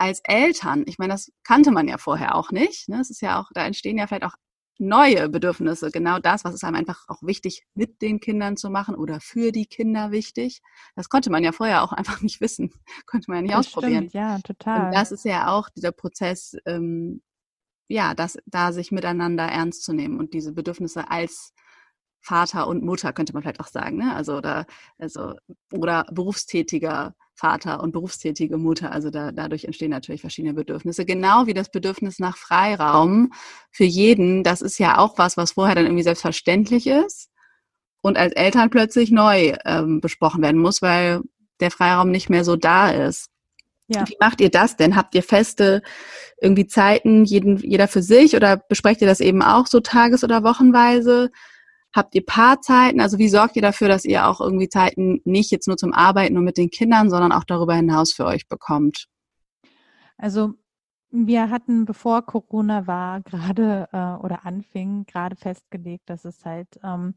[0.00, 2.88] als Eltern, ich meine, das kannte man ja vorher auch nicht.
[2.88, 3.00] Ne?
[3.00, 4.34] Es ist ja auch, da entstehen ja vielleicht auch
[4.78, 5.90] neue Bedürfnisse.
[5.90, 9.52] Genau das, was ist einem einfach auch wichtig, mit den Kindern zu machen oder für
[9.52, 10.62] die Kinder wichtig.
[10.96, 12.72] Das konnte man ja vorher auch einfach nicht wissen,
[13.06, 14.08] konnte man ja nicht das ausprobieren.
[14.08, 14.86] Stimmt, ja, total.
[14.86, 17.20] Und das ist ja auch dieser Prozess, ähm,
[17.86, 21.52] ja, das, da sich miteinander ernst zu nehmen und diese Bedürfnisse als
[22.22, 24.14] Vater und Mutter, könnte man vielleicht auch sagen, ne?
[24.14, 24.66] Also oder
[24.98, 25.34] also
[25.72, 28.92] oder berufstätiger Vater und berufstätige Mutter.
[28.92, 31.06] Also da, dadurch entstehen natürlich verschiedene Bedürfnisse.
[31.06, 33.32] Genau wie das Bedürfnis nach Freiraum
[33.70, 34.44] für jeden.
[34.44, 37.30] Das ist ja auch was, was vorher dann irgendwie selbstverständlich ist
[38.02, 41.22] und als Eltern plötzlich neu ähm, besprochen werden muss, weil
[41.60, 43.30] der Freiraum nicht mehr so da ist.
[43.88, 44.06] Ja.
[44.06, 44.94] Wie macht ihr das denn?
[44.94, 45.82] Habt ihr feste
[46.40, 50.44] irgendwie Zeiten, jeden, jeder für sich oder besprecht ihr das eben auch so tages- oder
[50.44, 51.30] wochenweise?
[51.94, 53.00] Habt ihr Paarzeiten?
[53.00, 56.36] Also wie sorgt ihr dafür, dass ihr auch irgendwie Zeiten nicht jetzt nur zum Arbeiten
[56.36, 59.06] und mit den Kindern, sondern auch darüber hinaus für euch bekommt?
[60.16, 60.54] Also
[61.10, 67.14] wir hatten, bevor Corona war, gerade äh, oder anfing, gerade festgelegt, dass es halt ähm,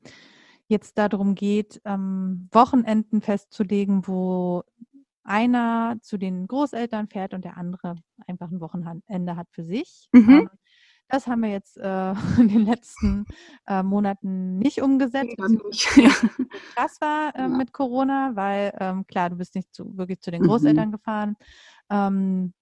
[0.67, 4.63] jetzt darum geht, ähm, Wochenenden festzulegen, wo
[5.23, 7.95] einer zu den Großeltern fährt und der andere
[8.27, 10.09] einfach ein Wochenende hat für sich.
[10.11, 10.29] Mhm.
[10.29, 10.49] Ähm,
[11.13, 13.25] das haben wir jetzt äh, in den letzten
[13.67, 15.37] äh, Monaten nicht umgesetzt.
[15.95, 16.09] Ja.
[16.75, 17.47] Krass war äh, ja.
[17.47, 20.47] mit Corona, weil ähm, klar, du bist nicht zu, wirklich zu den mhm.
[20.47, 20.91] Großeltern mhm.
[20.91, 21.35] gefahren.
[21.89, 22.53] Ähm,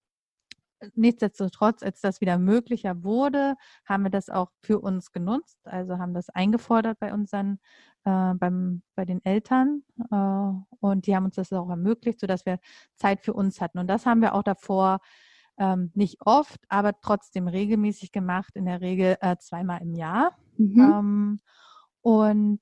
[0.96, 5.60] nichtsdestotrotz, als das wieder möglicher wurde, haben wir das auch für uns genutzt.
[5.64, 7.60] Also haben das eingefordert bei unseren,
[8.04, 9.84] äh, beim, bei den Eltern.
[10.12, 12.60] Äh, und die haben uns das auch ermöglicht, sodass wir
[12.96, 13.80] Zeit für uns hatten.
[13.80, 15.00] Und das haben wir auch davor
[15.62, 20.36] ähm, nicht oft, aber trotzdem regelmäßig gemacht, in der Regel äh, zweimal im Jahr.
[20.58, 20.80] Mhm.
[20.80, 21.40] Ähm,
[22.02, 22.62] und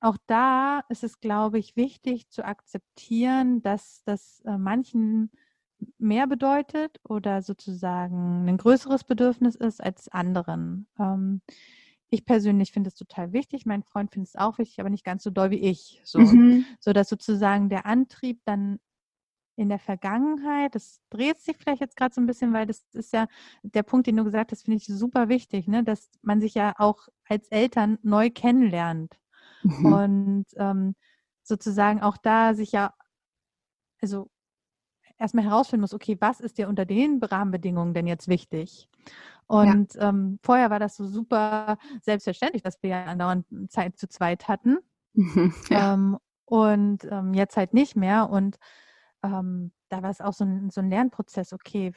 [0.00, 5.30] auch da ist es, glaube ich, wichtig zu akzeptieren, dass das äh, manchen
[5.98, 10.88] mehr bedeutet oder sozusagen ein größeres Bedürfnis ist als anderen.
[10.98, 11.42] Ähm,
[12.08, 15.22] ich persönlich finde es total wichtig, mein Freund findet es auch wichtig, aber nicht ganz
[15.22, 16.00] so doll wie ich.
[16.04, 16.64] So, mhm.
[16.80, 18.78] so dass sozusagen der Antrieb dann
[19.58, 23.12] in der Vergangenheit, das dreht sich vielleicht jetzt gerade so ein bisschen, weil das ist
[23.12, 23.26] ja
[23.62, 25.82] der Punkt, den du gesagt hast, finde ich super wichtig, ne?
[25.82, 29.18] dass man sich ja auch als Eltern neu kennenlernt.
[29.62, 29.92] Mhm.
[29.92, 30.94] Und ähm,
[31.42, 32.94] sozusagen auch da sich ja,
[34.00, 34.30] also
[35.18, 38.88] erstmal herausfinden muss, okay, was ist dir unter den Rahmenbedingungen denn jetzt wichtig?
[39.48, 40.10] Und ja.
[40.10, 44.78] ähm, vorher war das so super selbstverständlich, dass wir ja andauernd Zeit zu zweit hatten.
[45.14, 45.94] Mhm, ja.
[45.94, 48.30] Ähm, und ähm, jetzt halt nicht mehr.
[48.30, 48.56] Und
[49.22, 51.92] ähm, da war es auch so ein, so ein Lernprozess, okay,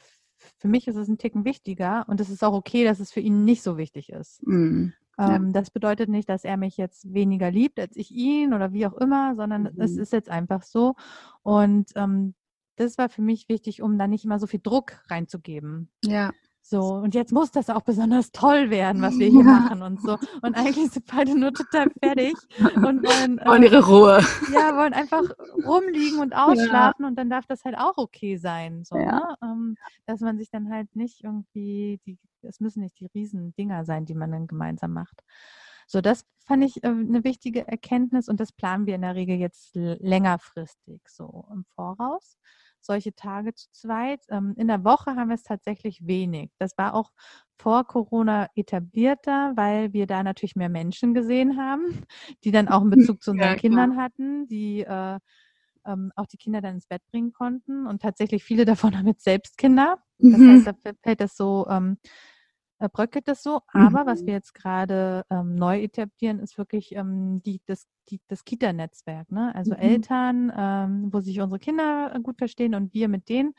[0.58, 3.20] für mich ist es ein Ticken wichtiger und es ist auch okay, dass es für
[3.20, 4.44] ihn nicht so wichtig ist.
[4.46, 4.92] Mhm.
[5.18, 5.36] Ja.
[5.36, 8.86] Ähm, das bedeutet nicht, dass er mich jetzt weniger liebt als ich ihn oder wie
[8.86, 9.80] auch immer, sondern mhm.
[9.80, 10.94] es ist jetzt einfach so.
[11.42, 12.34] Und ähm,
[12.76, 15.90] das war für mich wichtig, um da nicht immer so viel Druck reinzugeben.
[16.04, 16.32] Ja.
[16.64, 19.44] So, und jetzt muss das auch besonders toll werden, was wir hier ja.
[19.44, 20.16] machen und so.
[20.42, 22.34] Und eigentlich sind beide nur total fertig
[22.76, 24.20] und wollen, wollen ihre Ruhe.
[24.52, 25.24] Ja, wollen einfach
[25.66, 27.08] rumliegen und ausschlafen ja.
[27.08, 28.84] und dann darf das halt auch okay sein.
[28.84, 29.18] So, ja.
[29.18, 29.36] ne?
[29.42, 29.74] ähm,
[30.06, 34.06] dass man sich dann halt nicht irgendwie, die, es müssen nicht die riesen Dinger sein,
[34.06, 35.20] die man dann gemeinsam macht.
[35.88, 39.36] So, das fand ich äh, eine wichtige Erkenntnis und das planen wir in der Regel
[39.36, 42.38] jetzt längerfristig so im Voraus
[42.84, 44.20] solche Tage zu zweit.
[44.28, 46.50] Ähm, in der Woche haben wir es tatsächlich wenig.
[46.58, 47.12] Das war auch
[47.58, 52.04] vor Corona etablierter, weil wir da natürlich mehr Menschen gesehen haben,
[52.44, 55.18] die dann auch einen Bezug zu unseren ja, Kindern hatten, die äh,
[55.86, 57.86] ähm, auch die Kinder dann ins Bett bringen konnten.
[57.86, 59.98] Und tatsächlich viele davon haben jetzt selbst Kinder.
[60.18, 60.50] Das mhm.
[60.50, 62.06] heißt, da fällt das so ähm, äh,
[62.88, 63.60] bröckelt das so.
[63.68, 64.06] Aber mhm.
[64.06, 69.30] was wir jetzt gerade ähm, neu etablieren, ist wirklich ähm, die, das, die, das Kita-Netzwerk.
[69.30, 69.54] Ne?
[69.54, 69.78] Also mhm.
[69.80, 73.54] Eltern, ähm, wo sich unsere Kinder äh, gut verstehen und wir mit denen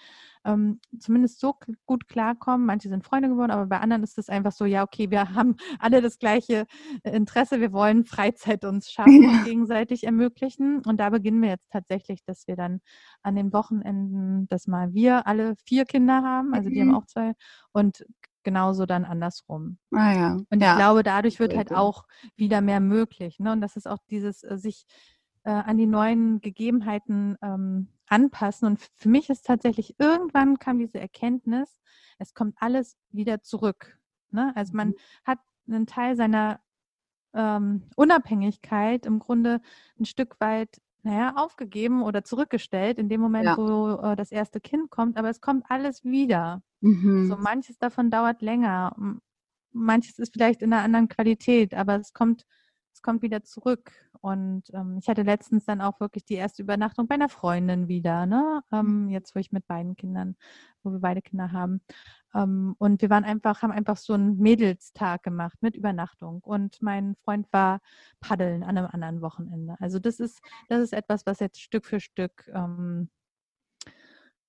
[0.45, 1.55] ähm, zumindest so
[1.85, 2.65] gut klarkommen.
[2.65, 5.55] Manche sind Freunde geworden, aber bei anderen ist es einfach so, ja, okay, wir haben
[5.79, 6.65] alle das gleiche
[7.03, 7.61] äh, Interesse.
[7.61, 10.81] Wir wollen Freizeit uns schaffen und gegenseitig ermöglichen.
[10.85, 12.81] Und da beginnen wir jetzt tatsächlich, dass wir dann
[13.21, 16.95] an den Wochenenden, dass mal wir alle vier Kinder haben, also die haben mhm.
[16.95, 17.33] auch zwei
[17.71, 18.05] und
[18.43, 19.77] genauso dann andersrum.
[19.91, 20.31] Ah ja.
[20.33, 23.39] Und ich glaube, dadurch wird halt auch wieder mehr möglich.
[23.39, 23.51] Ne?
[23.51, 24.85] Und das ist auch dieses äh, sich
[25.43, 28.67] äh, an die neuen Gegebenheiten ähm, anpassen.
[28.67, 31.77] Und für mich ist tatsächlich, irgendwann kam diese Erkenntnis,
[32.19, 33.97] es kommt alles wieder zurück.
[34.31, 34.51] Ne?
[34.55, 34.95] Also man mhm.
[35.25, 36.59] hat einen Teil seiner
[37.33, 39.61] ähm, Unabhängigkeit im Grunde
[39.99, 43.57] ein Stück weit naja, aufgegeben oder zurückgestellt in dem Moment, ja.
[43.57, 46.63] wo äh, das erste Kind kommt, aber es kommt alles wieder.
[46.83, 47.27] Mhm.
[47.27, 48.93] So manches davon dauert länger,
[49.71, 52.45] manches ist vielleicht in einer anderen Qualität, aber es kommt,
[52.93, 53.91] es kommt wieder zurück.
[54.19, 58.25] Und ähm, ich hatte letztens dann auch wirklich die erste Übernachtung bei einer Freundin wieder,
[58.25, 58.61] ne?
[58.71, 60.35] Ähm, jetzt, wo ich mit beiden Kindern,
[60.83, 61.81] wo wir beide Kinder haben.
[62.35, 66.41] Ähm, und wir waren einfach, haben einfach so einen Mädelstag gemacht mit Übernachtung.
[66.41, 67.79] Und mein Freund war
[68.19, 69.75] paddeln an einem anderen Wochenende.
[69.79, 73.09] Also das ist, das ist etwas, was jetzt Stück für Stück ähm,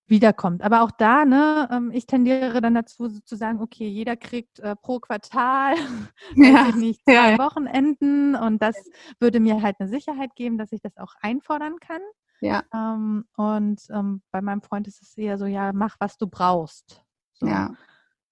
[0.06, 0.62] wiederkommt.
[0.62, 4.76] Aber auch da, ne, ähm, ich tendiere dann dazu zu sagen, okay, jeder kriegt äh,
[4.76, 5.74] pro Quartal,
[6.36, 7.38] ja, nicht, zwei ja, ja.
[7.38, 8.76] Wochenenden und das
[9.18, 12.02] würde mir halt eine Sicherheit geben, dass ich das auch einfordern kann.
[12.40, 12.62] Ja.
[12.74, 17.02] Ähm, und ähm, bei meinem Freund ist es eher so, ja, mach, was du brauchst.
[17.32, 17.46] So.
[17.46, 17.74] Ja.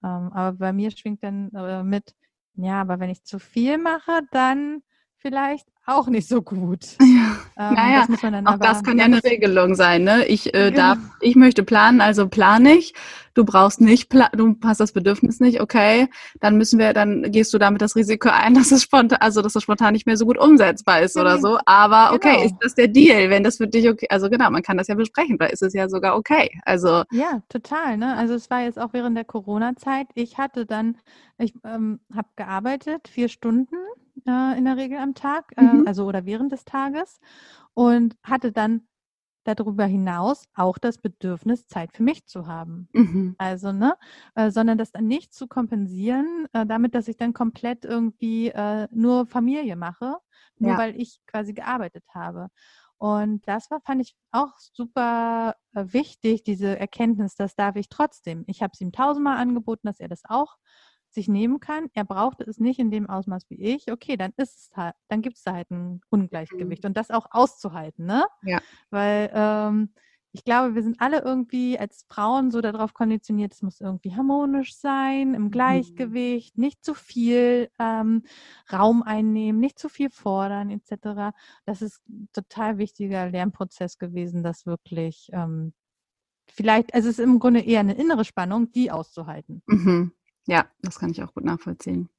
[0.05, 2.15] Ähm, aber bei mir schwingt dann äh, mit,
[2.55, 4.83] ja, aber wenn ich zu viel mache, dann
[5.23, 6.81] vielleicht auch nicht so gut.
[7.13, 7.69] Ja.
[7.69, 10.05] Ähm, naja, das auch das kann ja eine Regelung sein.
[10.05, 10.25] Ne?
[10.27, 10.77] Ich äh, genau.
[10.77, 12.95] darf, ich möchte planen, also plane ich.
[13.35, 16.09] Du brauchst nicht, du hast das Bedürfnis nicht, okay,
[16.41, 19.55] dann müssen wir, dann gehst du damit das Risiko ein, dass es spontan, also dass
[19.55, 21.59] es spontan nicht mehr so gut umsetzbar ist oder so.
[21.67, 22.45] Aber okay, genau.
[22.47, 24.95] ist das der Deal, wenn das für dich okay, also genau, man kann das ja
[24.95, 26.51] besprechen, da ist es ja sogar okay.
[26.65, 27.99] Also ja, total.
[27.99, 28.17] Ne?
[28.17, 30.07] Also es war jetzt auch während der Corona-Zeit.
[30.15, 30.97] Ich hatte dann,
[31.37, 33.77] ich ähm, habe gearbeitet vier Stunden
[34.27, 35.87] äh, in der Regel am Tag, äh, mhm.
[35.87, 37.21] also oder während des Tages
[37.75, 38.87] und hatte dann
[39.45, 42.89] darüber hinaus auch das Bedürfnis, Zeit für mich zu haben.
[42.93, 43.35] Mhm.
[43.39, 43.95] Also, ne,
[44.35, 48.89] äh, sondern das dann nicht zu kompensieren, äh, damit, dass ich dann komplett irgendwie äh,
[48.93, 50.17] nur Familie mache,
[50.59, 50.79] nur ja.
[50.79, 52.49] weil ich quasi gearbeitet habe.
[52.99, 58.45] Und das war, fand ich auch super äh, wichtig, diese Erkenntnis, das darf ich trotzdem.
[58.47, 60.55] Ich habe es ihm tausendmal angeboten, dass er das auch
[61.15, 61.89] sich nehmen kann.
[61.95, 63.91] Er brauchte es nicht in dem Ausmaß wie ich.
[63.91, 66.89] Okay, dann ist es halt, dann gibt es da halt ein Ungleichgewicht mhm.
[66.89, 68.25] und das auch auszuhalten, ne?
[68.43, 68.61] Ja.
[68.91, 69.93] Weil ähm,
[70.35, 74.75] ich glaube, wir sind alle irgendwie als Frauen so darauf konditioniert, es muss irgendwie harmonisch
[74.75, 75.51] sein, im mhm.
[75.51, 78.23] Gleichgewicht, nicht zu viel ähm,
[78.73, 81.35] Raum einnehmen, nicht zu viel fordern, etc.
[81.67, 85.75] Das ist ein total wichtiger Lernprozess gewesen, das wirklich ähm,
[86.47, 89.63] vielleicht, also es ist im Grunde eher eine innere Spannung, die auszuhalten.
[89.67, 90.13] Mhm.
[90.47, 92.09] Ja, das kann ich auch gut nachvollziehen.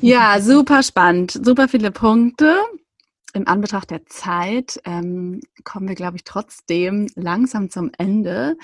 [0.00, 2.56] Ja, super spannend, super viele Punkte
[3.34, 8.56] im Anbetracht der Zeit ähm, kommen wir, glaube ich, trotzdem langsam zum Ende.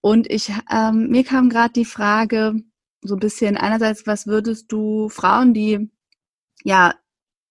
[0.00, 2.62] Und ich, ähm, mir kam gerade die Frage,
[3.02, 5.90] so ein bisschen einerseits, was würdest du Frauen, die
[6.62, 6.94] ja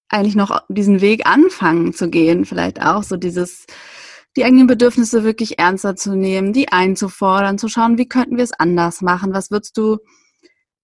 [0.09, 3.65] eigentlich noch diesen Weg anfangen zu gehen, vielleicht auch so dieses,
[4.37, 8.53] die eigenen Bedürfnisse wirklich ernster zu nehmen, die einzufordern, zu schauen, wie könnten wir es
[8.53, 9.33] anders machen?
[9.33, 9.97] Was würdest du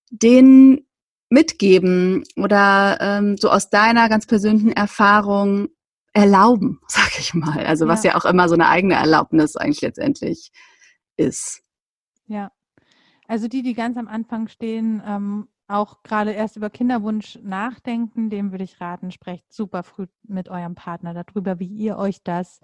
[0.09, 0.87] denen
[1.29, 5.69] mitgeben oder ähm, so aus deiner ganz persönlichen Erfahrung
[6.13, 7.65] erlauben, sag ich mal.
[7.65, 8.11] Also was ja.
[8.11, 10.51] ja auch immer so eine eigene Erlaubnis eigentlich letztendlich
[11.17, 11.63] ist.
[12.27, 12.51] Ja,
[13.27, 18.51] also die, die ganz am Anfang stehen, ähm, auch gerade erst über Kinderwunsch nachdenken, dem
[18.51, 22.59] würde ich raten, sprecht super früh mit eurem Partner darüber, wie ihr euch das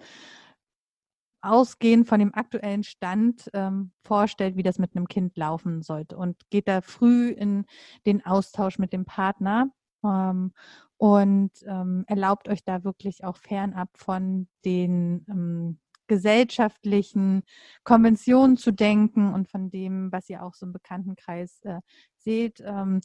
[1.42, 6.38] ausgehend von dem aktuellen Stand ähm, vorstellt, wie das mit einem Kind laufen sollte und
[6.50, 7.66] geht da früh in
[8.06, 9.68] den Austausch mit dem Partner
[10.04, 10.54] ähm,
[10.98, 17.44] und ähm, erlaubt euch da wirklich auch fernab von den ähm, gesellschaftlichen
[17.84, 21.80] Konventionen zu denken und von dem, was ihr auch so im Bekanntenkreis äh,
[22.18, 23.00] seht, ähm,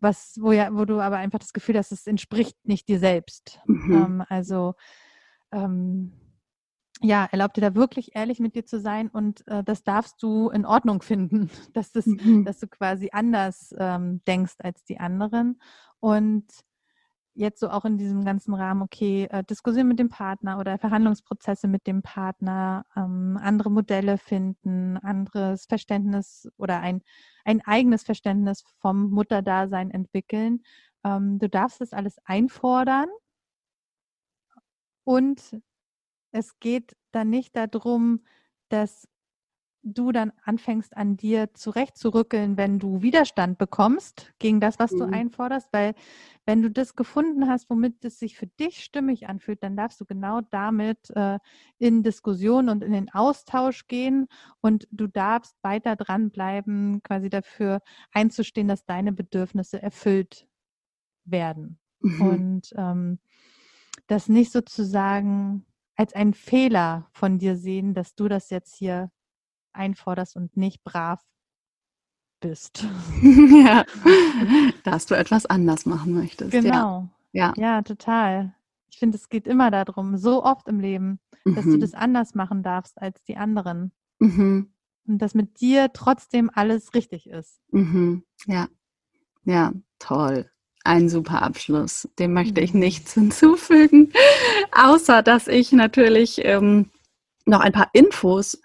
[0.00, 3.60] was, wo ja, wo du aber einfach das Gefühl hast, es entspricht nicht dir selbst.
[3.66, 3.92] Mhm.
[3.94, 4.74] Ähm, also
[5.52, 6.12] ähm,
[7.00, 10.50] ja, erlaub dir da wirklich ehrlich mit dir zu sein und äh, das darfst du
[10.50, 12.44] in Ordnung finden, dass, das, mhm.
[12.44, 15.60] dass du quasi anders ähm, denkst als die anderen.
[16.00, 16.46] Und
[17.34, 21.68] jetzt so auch in diesem ganzen Rahmen, okay, äh, Diskussion mit dem Partner oder Verhandlungsprozesse
[21.68, 27.02] mit dem Partner, ähm, andere Modelle finden, anderes Verständnis oder ein,
[27.44, 30.62] ein eigenes Verständnis vom Mutterdasein entwickeln.
[31.04, 33.08] Ähm, du darfst das alles einfordern
[35.04, 35.62] und
[36.32, 38.24] es geht dann nicht darum,
[38.68, 39.08] dass
[39.82, 44.98] du dann anfängst an dir zurechtzurückeln, wenn du Widerstand bekommst gegen das, was mhm.
[44.98, 45.94] du einforderst, weil
[46.44, 50.04] wenn du das gefunden hast, womit es sich für dich stimmig anfühlt, dann darfst du
[50.04, 51.38] genau damit äh,
[51.78, 54.26] in Diskussion und in den Austausch gehen
[54.60, 57.80] und du darfst weiter dranbleiben, quasi dafür
[58.12, 60.46] einzustehen, dass deine Bedürfnisse erfüllt
[61.24, 62.20] werden mhm.
[62.20, 63.18] und ähm,
[64.06, 65.66] das nicht sozusagen
[65.98, 69.10] als einen Fehler von dir sehen, dass du das jetzt hier
[69.72, 71.20] einforderst und nicht brav
[72.40, 72.86] bist.
[73.22, 73.84] ja,
[74.84, 76.52] dass du etwas anders machen möchtest.
[76.52, 77.08] Genau.
[77.32, 77.62] Ja, ja.
[77.62, 78.54] ja total.
[78.90, 81.72] Ich finde, es geht immer darum, so oft im Leben, dass mhm.
[81.72, 83.92] du das anders machen darfst als die anderen.
[84.20, 84.72] Mhm.
[85.04, 87.60] Und dass mit dir trotzdem alles richtig ist.
[87.72, 88.24] Mhm.
[88.46, 88.68] Ja,
[89.44, 90.48] ja, toll
[90.84, 92.08] ein super Abschluss.
[92.18, 92.80] Dem möchte ich mhm.
[92.80, 94.12] nichts hinzufügen,
[94.72, 96.90] außer dass ich natürlich ähm,
[97.46, 98.60] noch ein paar Infos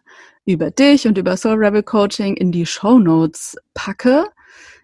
[0.46, 4.26] über dich und über Soul Rebel Coaching in die Show Notes packe.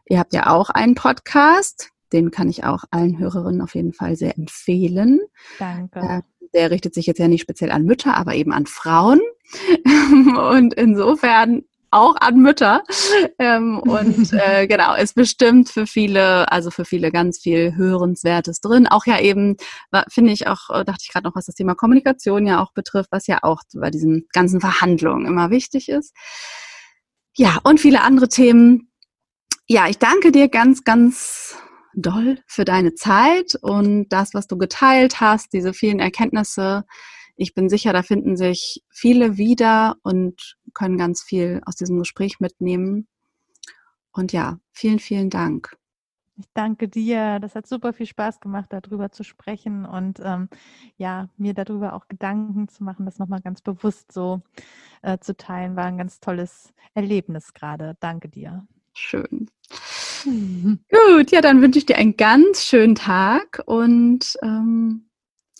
[0.08, 4.16] Ihr habt ja auch einen Podcast, den kann ich auch allen Hörerinnen auf jeden Fall
[4.16, 5.20] sehr empfehlen.
[5.60, 6.00] Danke.
[6.00, 6.22] Äh,
[6.54, 9.22] der richtet sich jetzt ja nicht speziell an Mütter, aber eben an Frauen.
[10.54, 12.84] und insofern auch an Mütter.
[13.38, 18.88] Ähm, und äh, genau, ist bestimmt für viele, also für viele ganz viel Hörenswertes drin.
[18.88, 19.58] Auch ja eben,
[20.10, 23.12] finde ich auch, äh, dachte ich gerade noch, was das Thema Kommunikation ja auch betrifft,
[23.12, 26.14] was ja auch bei diesen ganzen Verhandlungen immer wichtig ist.
[27.36, 28.92] Ja, und viele andere Themen.
[29.68, 31.56] Ja, ich danke dir ganz, ganz
[31.94, 36.86] doll für deine Zeit und das, was du geteilt hast, diese vielen Erkenntnisse.
[37.42, 42.42] Ich bin sicher, da finden sich viele wieder und können ganz viel aus diesem Gespräch
[42.42, 43.08] mitnehmen.
[44.12, 45.78] Und ja, vielen, vielen Dank.
[46.36, 47.40] Ich danke dir.
[47.40, 50.50] Das hat super viel Spaß gemacht, darüber zu sprechen und ähm,
[50.98, 54.42] ja, mir darüber auch Gedanken zu machen, das nochmal ganz bewusst so
[55.02, 57.96] äh, zu teilen, war ein ganz tolles Erlebnis gerade.
[58.02, 58.68] Danke dir.
[58.94, 59.50] Schön.
[60.26, 65.09] Gut, ja, dann wünsche ich dir einen ganz schönen Tag und ähm,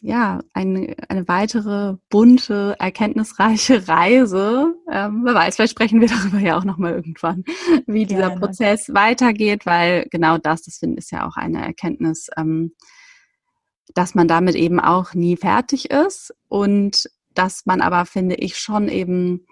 [0.02, 4.76] ja, eine, eine weitere bunte, erkenntnisreiche Reise.
[4.92, 7.44] Ähm, wer weiß, vielleicht sprechen wir darüber ja auch nochmal irgendwann,
[7.88, 8.40] wie dieser Gerne.
[8.40, 12.74] Prozess weitergeht, weil genau das, das finde ich, ist ja auch eine Erkenntnis, ähm,
[13.94, 18.90] dass man damit eben auch nie fertig ist und dass man aber, finde ich, schon
[18.90, 19.46] eben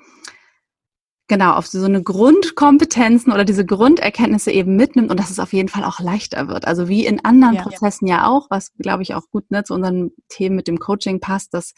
[1.28, 5.69] genau auf so eine Grundkompetenzen oder diese Grunderkenntnisse eben mitnimmt und dass es auf jeden
[5.69, 6.65] Fall auch leichter wird.
[6.65, 8.17] Also wie in anderen ja, Prozessen ja.
[8.17, 11.53] ja auch, was glaube ich auch gut ne, zu unseren Themen mit dem Coaching passt,
[11.53, 11.73] dass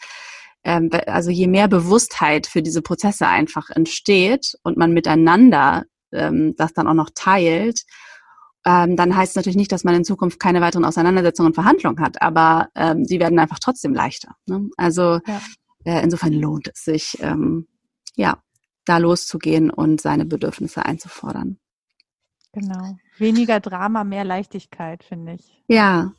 [0.62, 6.72] ähm, also je mehr Bewusstheit für diese Prozesse einfach entsteht und man miteinander ähm, das
[6.72, 7.82] dann auch noch teilt,
[8.64, 12.00] ähm, dann heißt es natürlich nicht, dass man in Zukunft keine weiteren Auseinandersetzungen und Verhandlungen
[12.00, 14.34] hat, aber ähm, sie werden einfach trotzdem leichter.
[14.46, 14.68] Ne?
[14.76, 15.40] Also ja.
[15.84, 17.66] äh, insofern lohnt es sich, ähm,
[18.16, 18.38] ja,
[18.90, 21.58] da loszugehen und seine Bedürfnisse einzufordern.
[22.52, 22.96] Genau.
[23.18, 25.62] Weniger Drama, mehr Leichtigkeit, finde ich.
[25.68, 26.12] Ja,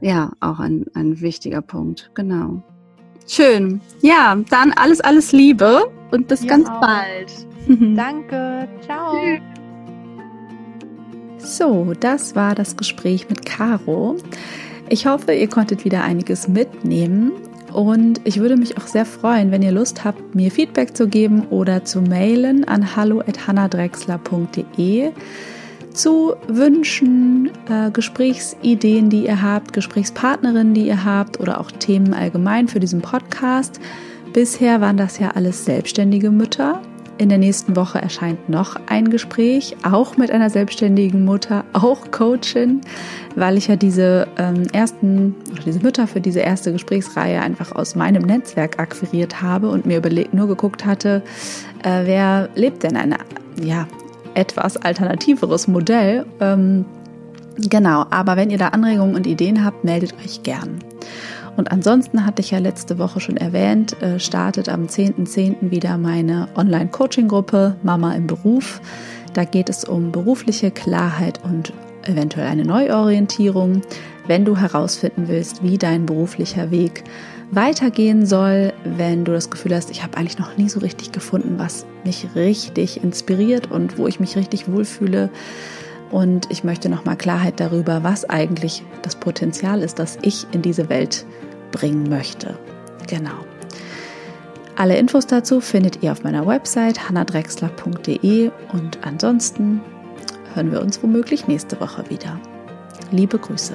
[0.00, 2.10] ja, auch ein, ein wichtiger Punkt.
[2.14, 2.64] Genau.
[3.28, 3.80] Schön.
[4.02, 6.80] Ja, dann alles, alles Liebe und bis Wir ganz auch.
[6.80, 7.46] bald.
[7.96, 8.68] Danke.
[8.80, 9.14] Ciao.
[11.38, 14.16] So, das war das Gespräch mit Caro.
[14.88, 17.32] Ich hoffe, ihr konntet wieder einiges mitnehmen
[17.76, 21.46] und ich würde mich auch sehr freuen, wenn ihr Lust habt, mir Feedback zu geben
[21.50, 25.12] oder zu mailen an hallo@hannadrexler.de
[25.92, 32.68] zu Wünschen, äh, Gesprächsideen, die ihr habt, Gesprächspartnerinnen, die ihr habt oder auch Themen allgemein
[32.68, 33.78] für diesen Podcast.
[34.32, 36.80] Bisher waren das ja alles selbstständige Mütter.
[37.18, 42.82] In der nächsten Woche erscheint noch ein Gespräch, auch mit einer selbstständigen Mutter, auch Coachin,
[43.36, 47.94] weil ich ja diese ähm, ersten oder diese Mütter für diese erste Gesprächsreihe einfach aus
[47.94, 51.22] meinem Netzwerk akquiriert habe und mir überlegt, nur geguckt hatte,
[51.82, 53.16] äh, wer lebt denn eine
[53.62, 53.88] ja,
[54.34, 56.26] etwas alternativeres Modell.
[56.40, 56.84] Ähm,
[57.56, 60.80] genau, aber wenn ihr da Anregungen und Ideen habt, meldet euch gern.
[61.56, 65.26] Und ansonsten hatte ich ja letzte Woche schon erwähnt, äh, startet am 10.10.
[65.26, 65.70] .10.
[65.70, 68.80] wieder meine Online-Coaching-Gruppe Mama im Beruf.
[69.32, 71.72] Da geht es um berufliche Klarheit und
[72.04, 73.82] eventuell eine Neuorientierung,
[74.26, 77.04] wenn du herausfinden willst, wie dein beruflicher Weg
[77.50, 81.58] weitergehen soll, wenn du das Gefühl hast, ich habe eigentlich noch nie so richtig gefunden,
[81.58, 85.30] was mich richtig inspiriert und wo ich mich richtig wohlfühle.
[86.10, 90.88] Und ich möchte nochmal Klarheit darüber, was eigentlich das Potenzial ist, das ich in diese
[90.88, 91.26] Welt
[91.70, 92.58] bringen möchte.
[93.08, 93.44] Genau.
[94.76, 99.80] Alle Infos dazu findet ihr auf meiner Website hannadrexler.de und ansonsten
[100.54, 102.38] hören wir uns womöglich nächste Woche wieder.
[103.10, 103.74] Liebe Grüße.